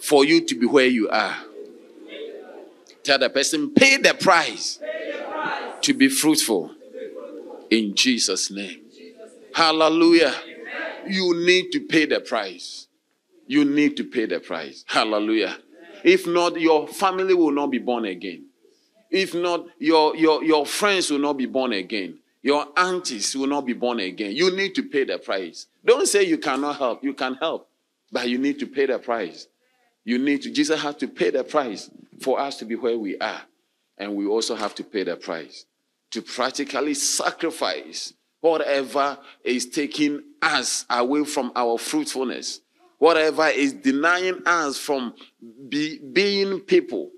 [0.00, 1.36] for you to be where you are?
[3.04, 4.80] Tell the person, pay the price,
[5.82, 6.70] to be fruitful
[7.70, 8.80] in Jesus' name.
[9.54, 10.34] Hallelujah.
[11.06, 12.88] You need to pay the price.
[13.46, 14.84] You need to pay the price.
[14.88, 15.58] Hallelujah.
[16.02, 18.46] If not, your family will not be born again.
[19.10, 22.18] If not, your, your, your friends will not be born again.
[22.42, 24.32] Your aunties will not be born again.
[24.32, 25.66] You need to pay the price.
[25.84, 27.04] Don't say you cannot help.
[27.04, 27.68] You can help,
[28.10, 29.46] but you need to pay the price.
[30.04, 31.90] You need to, Jesus had to pay the price
[32.20, 33.40] for us to be where we are.
[33.96, 35.64] And we also have to pay the price
[36.10, 42.60] to practically sacrifice whatever is taking us away from our fruitfulness,
[42.98, 45.14] whatever is denying us from
[45.68, 47.10] be, being people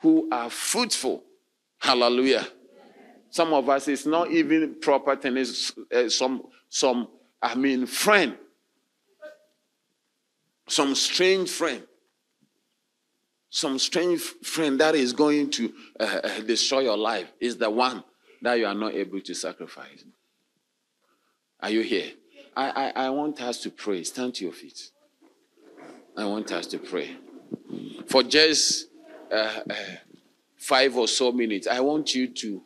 [0.00, 1.22] who are fruitful.
[1.78, 2.46] Hallelujah.
[3.28, 7.08] Some of us, it's not even proper tennis, uh, some, some,
[7.42, 8.36] I mean, friend,
[10.66, 11.82] some strange friend
[13.50, 18.02] some strange friend that is going to uh, uh, destroy your life is the one
[18.42, 20.04] that you are not able to sacrifice.
[21.58, 22.12] Are you here?
[22.56, 24.04] I, I, I want us to pray.
[24.04, 24.90] Stand to your feet.
[26.16, 27.16] I want us to pray.
[28.06, 28.86] For just
[29.32, 29.74] uh, uh,
[30.56, 32.62] five or so minutes, I want you to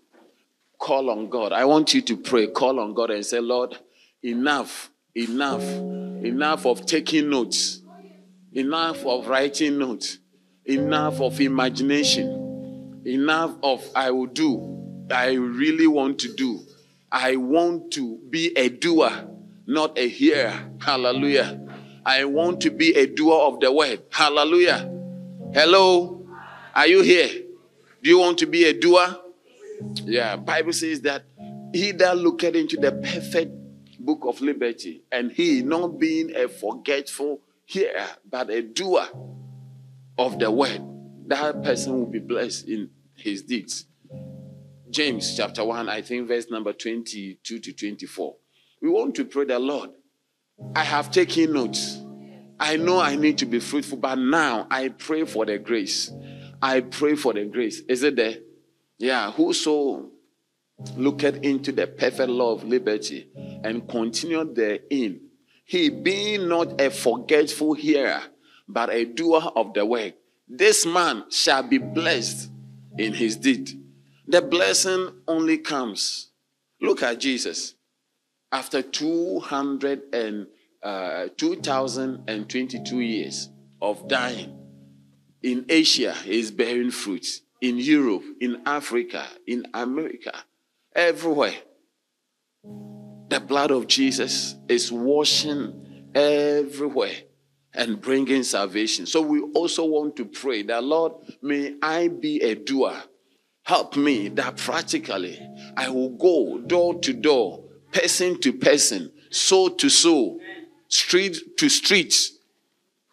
[0.79, 1.53] call on God.
[1.53, 3.79] I want you to pray, call on God, and say, Lord,
[4.23, 7.81] enough, enough, enough of taking notes,
[8.53, 10.19] enough of writing notes
[10.65, 16.61] enough of imagination, enough of I will do, I really want to do.
[17.13, 19.29] I want to be a doer,
[19.67, 20.53] not a hearer.
[20.81, 21.61] Hallelujah.
[22.05, 24.03] I want to be a doer of the word.
[24.11, 24.91] Hallelujah.
[25.53, 26.27] Hello.
[26.75, 27.29] Are you here?
[28.03, 29.17] Do you want to be a doer?
[30.05, 31.25] Yeah, Bible says that
[31.73, 33.53] he that looketh into the perfect
[33.99, 39.07] book of liberty, and he not being a forgetful hearer, but a doer
[40.19, 40.81] of the word,
[41.27, 43.87] that person will be blessed in his deeds.
[44.91, 48.37] James chapter 1, I think verse number 22 to 24.
[48.81, 49.91] We want to pray the Lord.
[50.75, 51.99] I have taken notes.
[52.61, 56.13] I know I need to be fruitful, but now I pray for the grace.
[56.63, 57.81] I pray for the grace.
[57.89, 58.37] Is it there?
[58.99, 59.33] Yeah.
[59.33, 60.11] Whoso
[60.97, 63.29] looketh into the perfect law of liberty
[63.65, 65.21] and continue therein,
[65.65, 68.23] he being not a forgetful hearer,
[68.69, 70.15] but a doer of the work.
[70.49, 72.51] This man shall be blessed
[72.99, 73.71] in his deed.
[74.27, 76.31] The blessing only comes.
[76.81, 77.75] Look at Jesus.
[78.53, 80.47] After 200 and
[80.83, 83.49] uh, 2022 years
[83.81, 84.59] of dying,
[85.43, 87.27] in Asia, he's bearing fruit.
[87.61, 90.33] In Europe, in Africa, in America,
[90.95, 91.55] everywhere.
[92.63, 97.15] The blood of Jesus is washing everywhere
[97.75, 99.07] and bringing salvation.
[99.07, 101.13] So we also want to pray that, Lord,
[101.43, 103.03] may I be a doer.
[103.65, 105.41] Help me that practically
[105.77, 110.41] I will go door to door, person to person, soul to soul,
[110.89, 112.15] street to street.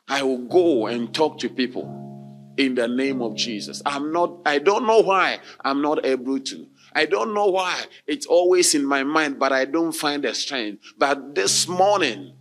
[0.08, 3.82] I will go and talk to people in the name of Jesus.
[3.86, 6.68] I'm not, I don't know why I'm not able to.
[6.94, 10.84] I don't know why it's always in my mind, but I don't find the strength.
[10.98, 12.34] But this morning,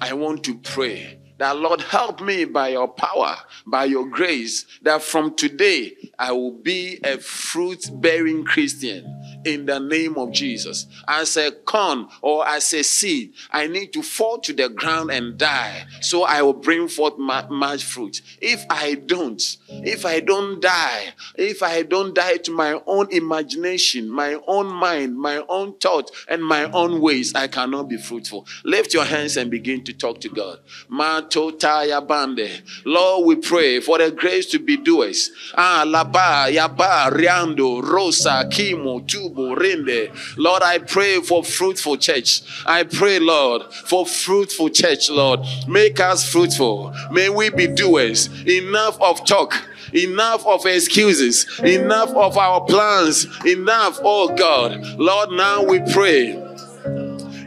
[0.00, 5.02] I want to pray that Lord help me by your power, by your grace, that
[5.02, 9.04] from today I will be a fruit bearing Christian
[9.44, 10.86] in the name of Jesus.
[11.06, 15.36] As a corn or as a seed, I need to fall to the ground and
[15.38, 18.20] die so I will bring forth much fruit.
[18.40, 24.08] If I don't, if I don't die, if I don't die to my own imagination,
[24.08, 28.46] my own mind, my own thought, and my own ways, I cannot be fruitful.
[28.64, 30.60] Lift your hands and begin to talk to God.
[32.84, 35.30] Lord, we pray for the grace to be doers.
[35.54, 39.33] Ah, laba, yaba, riando, rosa, kimo, rinde.
[39.34, 42.42] Lord, I pray for fruitful church.
[42.66, 45.40] I pray, Lord, for fruitful church, Lord.
[45.68, 46.94] Make us fruitful.
[47.10, 48.28] May we be doers.
[48.46, 49.54] Enough of talk
[49.92, 54.82] enough of excuses, enough of our plans, enough, oh God.
[54.98, 56.32] Lord, now we pray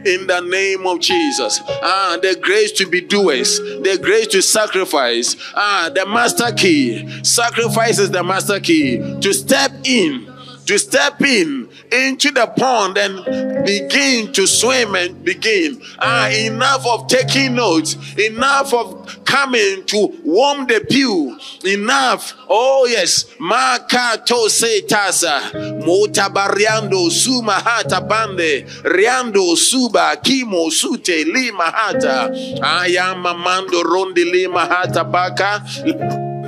[0.04, 1.60] in the name of Jesus.
[1.66, 5.36] Ah, the grace to be doers, the grace to sacrifice.
[5.54, 7.22] Ah, the master key.
[7.22, 10.32] Sacrifice is the master key to step in,
[10.66, 13.24] to step in into the pond and
[13.64, 15.80] begin to swim and begin.
[15.98, 21.38] Ah, enough of taking notes, enough of coming to warm the pew.
[21.64, 22.34] Enough.
[22.48, 23.24] Oh, yes.
[23.38, 25.40] Makato se tasa.
[25.84, 28.64] Motabariando suma hata bande.
[28.84, 32.30] Riando suba kimo sute lima hata.
[32.62, 35.60] Ayama mando rondi lima hata baka.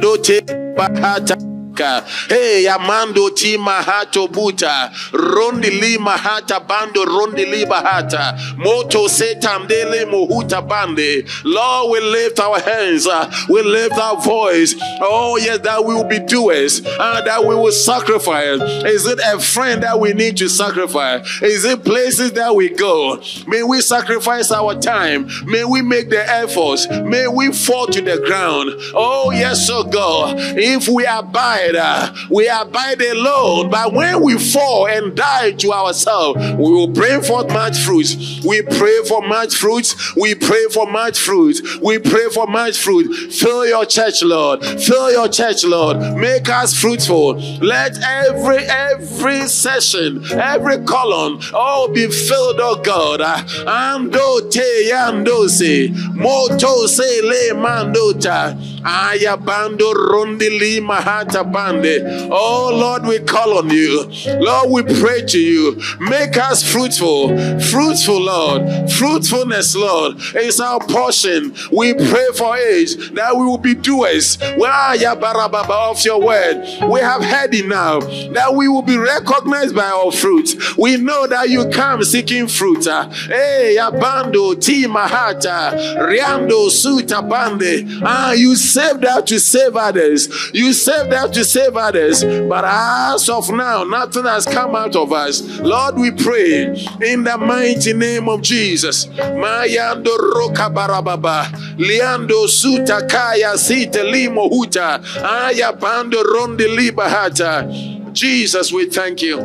[0.00, 0.40] Dote
[0.76, 1.49] bahata.
[1.80, 4.90] Hey, amando tima hato buta.
[5.12, 8.36] Rondi lima hata bando rondi liba hata.
[8.56, 11.26] Moto setandele mohuta bande.
[11.44, 13.06] Lord, we lift our hands.
[13.06, 14.74] Uh, we lift our voice.
[15.00, 16.84] Oh, yes, that we will be doers.
[16.84, 18.60] Uh, that we will sacrifice.
[18.84, 21.42] Is it a friend that we need to sacrifice?
[21.42, 23.22] Is it places that we go?
[23.46, 25.28] May we sacrifice our time.
[25.44, 26.88] May we make the efforts.
[26.88, 28.70] May we fall to the ground.
[28.94, 30.36] Oh, yes, oh God.
[30.38, 33.70] If we abide uh, we abide alone.
[33.70, 38.16] But when we fall and die to ourselves, we will bring forth much fruit.
[38.44, 39.94] We pray for much fruit.
[40.16, 41.60] We pray for much fruit.
[41.82, 43.32] We pray for much fruit.
[43.32, 44.64] Fill your church, Lord.
[44.64, 45.98] Fill your church, Lord.
[46.16, 47.34] Make us fruitful.
[47.60, 53.20] Let every every session, every column, all be filled, oh God.
[53.20, 58.56] Ando te yando se, moto se le mandota.
[58.84, 62.02] Ayabando rondili mahata bande.
[62.30, 64.10] Oh Lord, we call on you.
[64.40, 65.80] Lord, we pray to you.
[66.00, 67.28] Make us fruitful.
[67.60, 68.90] Fruitful, Lord.
[68.92, 71.54] Fruitfulness, Lord, is our portion.
[71.72, 74.38] We pray for it that we will be doers.
[74.56, 76.62] Well, yabarababa of your word.
[76.88, 78.04] We have heard enough
[78.34, 80.54] that we will be recognized by our fruit.
[80.78, 82.84] We know that you come seeking fruit.
[82.84, 87.86] Hey, abando ti mahata riando suta bande.
[88.02, 90.28] Ah, you saved out to save others.
[90.54, 92.24] You saved out to save others.
[92.24, 95.42] But as of now, nothing has come out of us.
[95.60, 96.68] Lord, we pray
[97.02, 99.06] in the mighty name of Jesus.
[99.06, 101.46] Mayando roka barababa.
[101.76, 105.02] Liando suta kaya sita limo huta.
[105.22, 108.12] Aya bando rondi libahata.
[108.12, 109.38] Jesus, we thank you.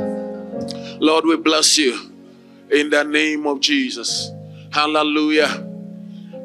[1.00, 2.12] Lord, we bless you
[2.72, 4.32] in the name of Jesus.
[4.72, 5.64] Hallelujah.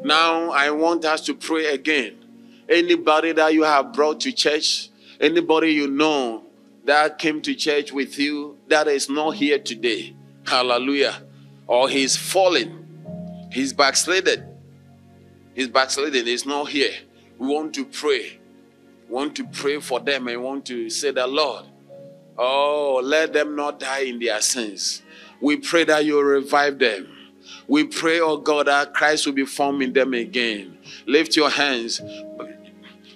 [0.03, 2.20] Now I want us to pray again.
[2.71, 6.43] Anybody that you have brought to church, anybody you know
[6.85, 10.15] that came to church with you that is not here today,
[10.45, 11.21] hallelujah,
[11.67, 14.45] or he's fallen, he's backslided,
[15.53, 16.93] he's backslidden, he's not here.
[17.37, 18.39] We want to pray.
[19.09, 21.65] We want to pray for them and want to say the Lord,
[22.37, 25.01] oh, let them not die in their sins.
[25.41, 27.09] We pray that you revive them.
[27.67, 30.77] We pray, oh God, that Christ will be formed in them again.
[31.05, 31.99] Lift your hands.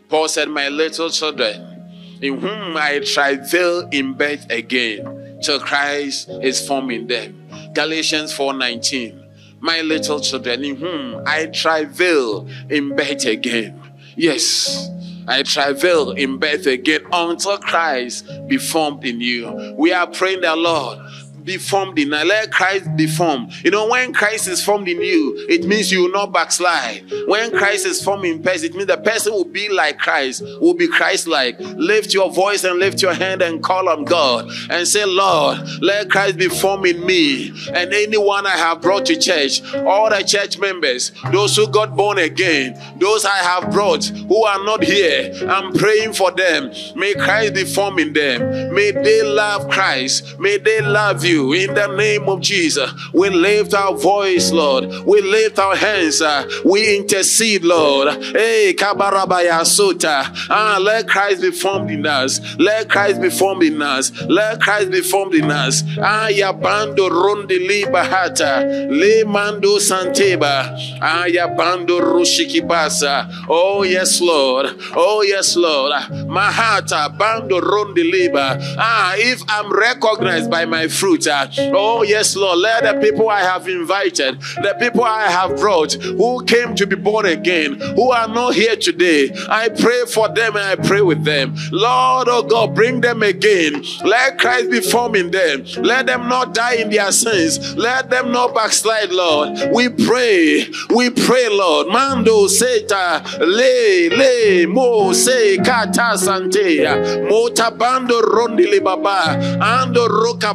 [0.09, 6.65] Paul said, My little children, in whom I travail in birth again, till Christ is
[6.65, 7.47] formed in them.
[7.73, 9.21] Galatians 4:19.
[9.59, 13.81] My little children, in whom I travail in birth again.
[14.15, 14.89] Yes.
[15.27, 19.73] I travail in birth again until Christ be formed in you.
[19.77, 20.99] We are praying the Lord
[21.45, 22.09] be formed in.
[22.09, 23.53] Let Christ be formed.
[23.63, 27.03] You know, when Christ is formed in you, it means you will not backslide.
[27.27, 30.73] When Christ is formed in person, it means the person will be like Christ, will
[30.73, 31.59] be Christ-like.
[31.59, 36.09] Lift your voice and lift your hand and call on God and say, Lord, let
[36.09, 40.57] Christ be formed in me and anyone I have brought to church, all the church
[40.57, 45.31] members, those who got born again, those I have brought who are not here.
[45.47, 46.71] I'm praying for them.
[46.95, 48.73] May Christ be formed in them.
[48.73, 50.39] May they love Christ.
[50.39, 52.91] May they love you in the name of Jesus.
[53.13, 54.85] We lift our voice, Lord.
[55.05, 56.21] We lift our hands.
[56.21, 58.07] uh, we intercede, Lord.
[58.23, 60.25] Hey, Kabarabaya Sota.
[60.49, 62.39] Ah, let Christ be formed in us.
[62.57, 64.11] Let Christ be formed in us.
[64.27, 65.83] Let Christ be formed in us.
[66.01, 68.89] Ah, Yabando Rundi Libahata.
[68.89, 70.77] Le Mando Santeba.
[71.01, 73.45] Ah, Yabando Rushikibasa.
[73.49, 74.67] Oh, yes, Lord.
[74.95, 75.91] Oh, yes, Lord.
[76.27, 78.57] Mahata Bando Rundi Liba.
[78.77, 83.67] Ah, if I'm recognized by my fruit, oh, yes, Lord, let the people I have
[83.67, 88.55] invited, the people I have brought who came to be born again, who are not
[88.55, 91.55] here today, I pray for them and I pray with them.
[91.71, 93.83] Lord, oh God, bring them again.
[94.03, 95.65] Let Christ be formed in them.
[95.77, 97.75] Let them not die in their sins.
[97.75, 99.71] Let them not backslide, Lord.
[99.73, 100.67] We pray.
[100.89, 101.87] We pray, Lord.
[101.87, 106.83] Mando seta le le mo se kata sante
[107.29, 110.53] mota bando rondili baba ando roka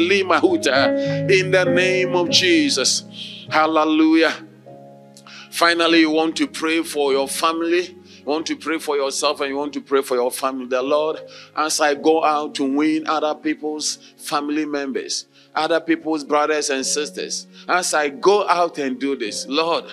[0.00, 3.04] lima huta in the name of Jesus.
[3.48, 4.32] Hallelujah.
[5.50, 7.96] Finally, you want to pray for your family.
[8.20, 10.66] You want to pray for yourself and you want to pray for your family.
[10.66, 11.20] The Lord,
[11.56, 17.46] as I go out to win other people's family members, other people's brothers and sisters,
[17.68, 19.84] as I go out and do this, Lord,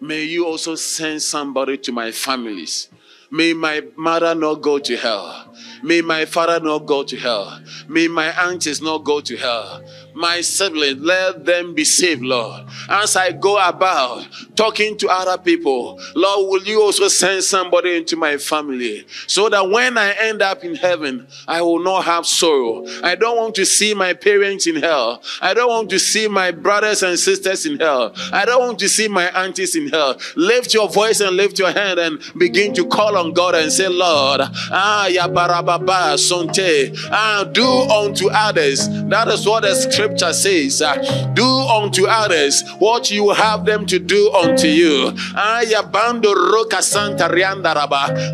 [0.00, 2.88] may you also send somebody to my families.
[3.30, 5.51] May my mother not go to hell.
[5.82, 7.60] May my father not go to hell.
[7.88, 9.82] May my aunties not go to hell.
[10.14, 12.64] My siblings, let them be saved, Lord.
[12.88, 18.16] As I go about talking to other people, Lord, will you also send somebody into
[18.16, 22.86] my family so that when I end up in heaven, I will not have sorrow.
[23.02, 25.22] I don't want to see my parents in hell.
[25.40, 28.12] I don't want to see my brothers and sisters in hell.
[28.32, 30.18] I don't want to see my aunties in hell.
[30.36, 33.88] Lift your voice and lift your hand and begin to call on God and say,
[33.88, 38.88] Lord, ah, ya barababa, sonte, ah, do unto others.
[39.08, 40.96] That is what the scripture scripture says, uh,
[41.34, 45.12] Do unto others what you have them to do unto you.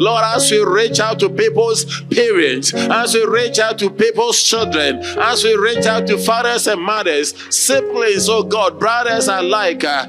[0.01, 5.01] Lord, as we reach out to people's parents, as we reach out to people's children,
[5.19, 9.85] as we reach out to fathers and mothers, siblings, oh God, brothers alike.
[9.85, 10.07] uh,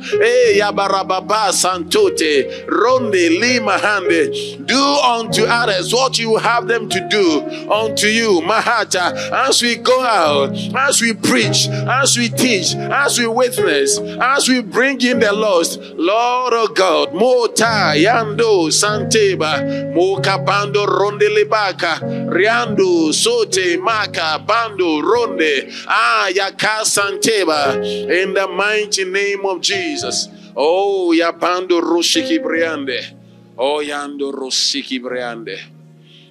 [1.52, 4.65] santote, ronde lima hande.
[4.65, 9.11] Do unto others what you have them to do unto you, Mahata.
[9.31, 14.62] As we go out, as we preach, as we teach, as we witness, as we
[14.62, 22.00] bring in the lost, Lord of God, Mota, Yando, Santeba, Moka Bando, Ronde Lebaka,
[22.30, 27.76] Riando, Sote, Maka, Bando, Ronde, Ah, Yaka Santeba,
[28.10, 30.30] in the mighty name of Jesus.
[30.56, 33.16] Oh, Yapando Roshiki Briande.
[33.58, 35.58] Oh, Yando Roshiki Briande.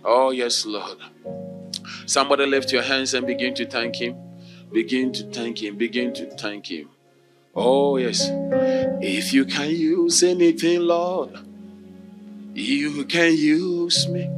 [0.05, 0.99] Oh, yes, Lord.
[2.07, 4.16] Somebody lift your hands and begin to thank Him.
[4.73, 5.77] Begin to thank Him.
[5.77, 6.90] Begin to thank Him.
[7.55, 8.28] Oh, yes.
[9.01, 11.39] If you can use anything, Lord,
[12.55, 14.31] you can use me.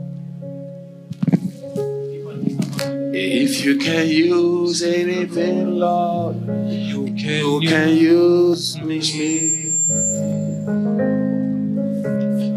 [3.13, 6.37] If you can use anything, Lord,
[6.71, 9.01] You you can can use me.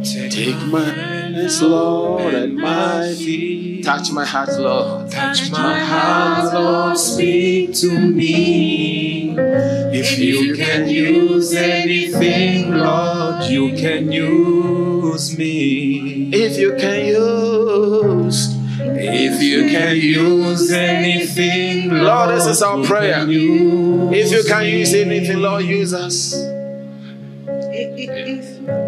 [0.03, 3.85] Take my hands, Lord, and my feet.
[3.85, 5.09] Touch my heart, Lord.
[5.09, 9.33] touch my heart, Lord, speak to me.
[9.37, 16.29] If you can use anything, Lord, you can use me.
[16.33, 18.49] If you can use,
[18.79, 23.25] if you can use, use anything, Lord, Lord, this is our prayer.
[23.29, 26.33] if you can use anything, Lord, use us.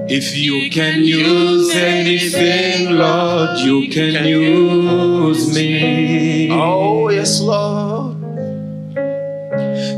[0.08, 6.52] If you can use anything, Lord, you can use me.
[6.52, 8.16] Oh, yes, Lord.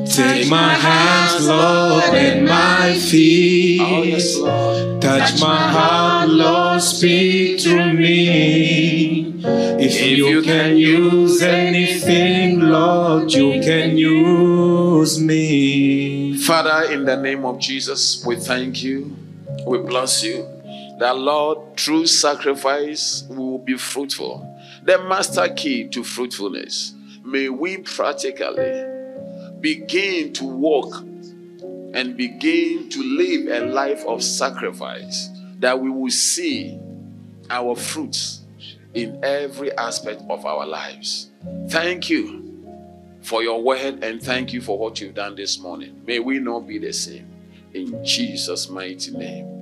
[0.07, 3.81] Take my hands, Lord, and my feet.
[3.81, 5.01] Oh, yes, Lord.
[5.01, 9.35] Touch my heart, Lord, speak to me.
[9.43, 16.37] If you can use anything, Lord, you can use me.
[16.37, 19.26] Father, in the name of Jesus, we thank you.
[19.67, 20.47] We bless you.
[20.97, 24.57] That Lord, through sacrifice, we will be fruitful.
[24.83, 26.93] The master key to fruitfulness.
[27.25, 28.85] May we practically
[29.59, 31.03] begin to walk
[31.93, 35.29] and begin to live a life of sacrifice
[35.59, 36.79] that we will see
[37.49, 38.41] our fruits
[38.93, 41.29] in every aspect of our lives.
[41.67, 42.65] Thank you
[43.21, 46.01] for your word and thank you for what you've done this morning.
[46.05, 47.27] May we not be the same.
[47.73, 49.56] In Jesus' mighty name.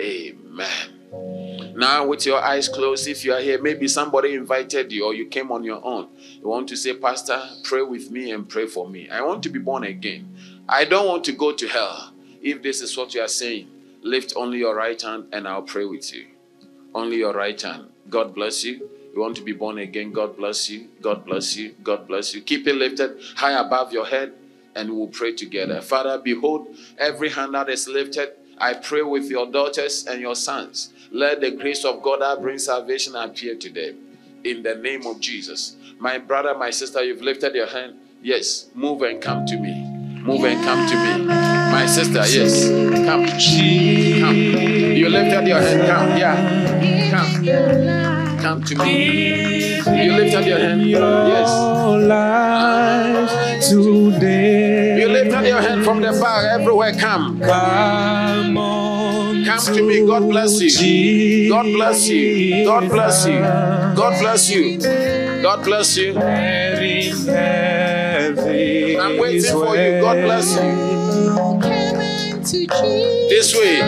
[0.00, 1.74] Amen.
[1.76, 5.26] Now, with your eyes closed, if you are here, maybe somebody invited you or you
[5.26, 6.08] came on your own.
[6.40, 9.08] You want to say, Pastor, pray with me and pray for me.
[9.08, 10.36] I want to be born again.
[10.68, 12.12] I don't want to go to hell.
[12.42, 13.68] If this is what you are saying,
[14.02, 16.26] lift only your right hand and I'll pray with you.
[16.94, 17.88] Only your right hand.
[18.10, 18.88] God bless you.
[19.14, 20.12] You want to be born again.
[20.12, 20.88] God bless you.
[21.00, 21.74] God bless you.
[21.82, 22.42] God bless you.
[22.42, 24.32] Keep it lifted high above your head
[24.74, 25.80] and we'll pray together.
[25.80, 30.92] Father, behold, every hand that is lifted, I pray with your daughters and your sons.
[31.10, 33.94] Let the grace of God that brings salvation appear today.
[34.44, 35.76] In the name of Jesus.
[35.98, 37.94] My brother, my sister, you've lifted your hand.
[38.22, 39.84] Yes, move and come to me.
[40.22, 41.26] Move and come to me.
[41.26, 42.68] My sister, yes,
[43.04, 43.26] come.
[43.26, 44.36] Come.
[44.96, 45.88] You lifted your hand.
[45.88, 46.16] Come.
[46.16, 47.10] Yeah.
[47.10, 48.01] Come.
[48.42, 49.76] Come to me.
[49.76, 50.82] You lifted your hand.
[50.82, 51.50] Yes.
[52.08, 53.30] Life
[53.68, 55.00] today.
[55.00, 56.92] You lifted your hand from the back everywhere.
[56.94, 57.38] Come.
[57.40, 59.44] Come on.
[59.44, 60.04] Come to me.
[60.04, 61.50] God bless you.
[61.50, 62.64] God bless you.
[62.64, 63.40] God bless you.
[63.40, 64.78] God bless you.
[65.40, 66.18] God bless you.
[69.00, 70.00] I'm waiting for you.
[70.00, 70.62] God bless you.
[73.28, 73.78] This way.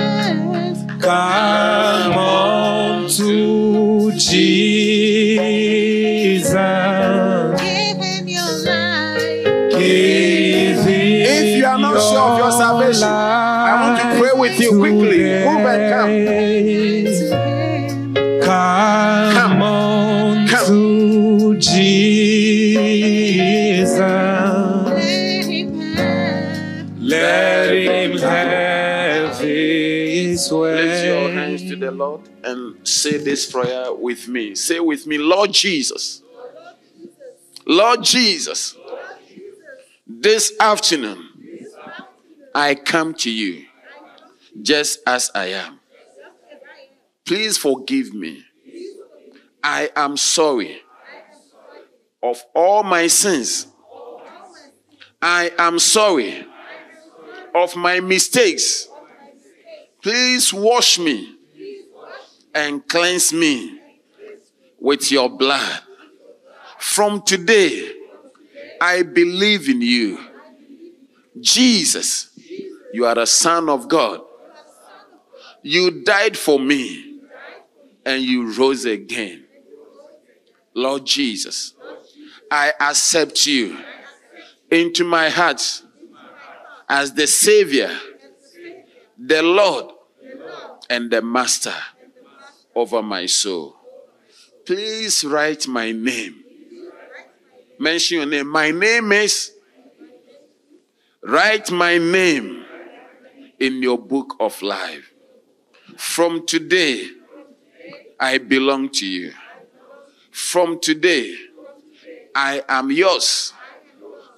[1.01, 3.64] Come on to
[5.15, 6.53] Jesus.
[7.61, 9.73] Give him your life.
[9.73, 14.61] Give him if you are not sure of your salvation, I want to pray with
[14.61, 15.19] you quickly.
[15.45, 16.15] Move and come.
[18.45, 19.63] Come, Come.
[19.63, 20.67] on Come.
[20.67, 23.99] to Jesus.
[27.01, 30.75] Let him have his way.
[30.75, 31.04] Lift your hands to
[31.85, 34.55] the Lord and say this prayer with me.
[34.55, 36.23] Say with me, Lord Jesus.
[37.67, 38.77] Lord Jesus.
[40.07, 41.29] This afternoon,
[42.55, 43.67] I come to you
[44.61, 45.81] just as I am.
[47.25, 48.45] Please forgive me.
[49.63, 50.83] I am sorry
[52.23, 53.67] of all my sins
[55.27, 56.47] I am sorry
[57.55, 58.89] of my mistakes.
[60.03, 61.37] Please wash me
[62.55, 63.81] and cleanse me
[64.79, 65.81] with your blood.
[66.79, 67.93] From today,
[68.81, 70.21] I believe in you.
[71.41, 72.31] Jesus,
[72.93, 74.21] you are the Son of God.
[75.63, 77.21] You died for me
[78.05, 79.47] and you rose again.
[80.75, 81.75] Lord Jesus,
[82.51, 83.79] I accept you
[84.71, 85.83] into my heart
[86.89, 87.91] as the Savior,
[89.19, 89.93] the Lord,
[90.91, 91.73] and the Master
[92.75, 93.77] over my soul.
[94.65, 96.43] Please write my name.
[97.79, 98.49] Mention your name.
[98.49, 99.53] My name is.
[101.23, 102.65] Write my name
[103.59, 105.13] in your book of life.
[105.97, 107.09] From today,
[108.19, 109.33] I belong to you.
[110.31, 111.37] From today,
[112.35, 113.53] I am yours.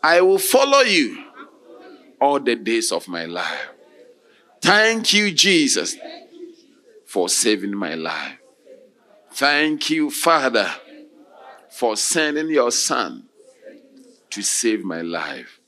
[0.02, 1.24] I will follow you
[2.20, 3.68] all the days of my life.
[4.60, 5.96] Thank you, Jesus,
[7.16, 8.38] for saving my life.
[9.32, 10.70] Thank you, Father,
[11.70, 13.24] for sending your Son
[14.28, 15.58] to save my life.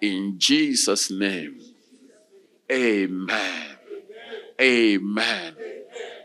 [0.00, 1.60] In Jesus' name,
[2.72, 3.76] amen.
[4.60, 5.54] Amen.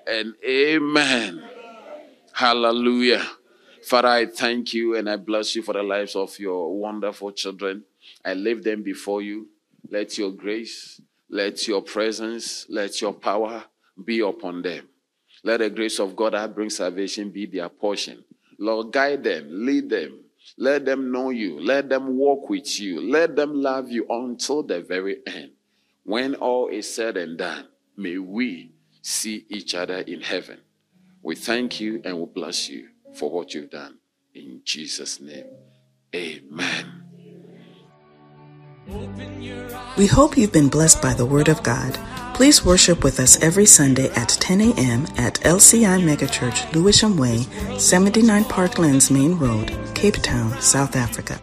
[0.08, 1.44] And amen.
[2.34, 3.24] Hallelujah.
[3.84, 7.84] Father, I thank you and I bless you for the lives of your wonderful children.
[8.26, 9.50] I leave them before you.
[9.92, 11.00] Let your grace,
[11.30, 13.66] let your presence, let your power
[14.06, 14.88] be upon them.
[15.44, 18.24] Let the grace of God that brings salvation be their portion.
[18.58, 20.20] Lord, guide them, lead them.
[20.58, 21.60] Let them know you.
[21.60, 23.02] Let them walk with you.
[23.10, 25.52] Let them love you until the very end.
[26.04, 28.72] When all is said and done, may we
[29.02, 30.60] see each other in heaven.
[31.22, 33.98] We thank you and we bless you for what you've done.
[34.34, 35.46] In Jesus' name,
[36.16, 37.04] amen.
[39.98, 41.98] We hope you've been blessed by the Word of God.
[42.40, 45.06] Please worship with us every Sunday at 10 a.m.
[45.18, 47.40] at LCI Megachurch, Lewisham Way,
[47.78, 51.42] 79 Parklands Main Road, Cape Town, South Africa.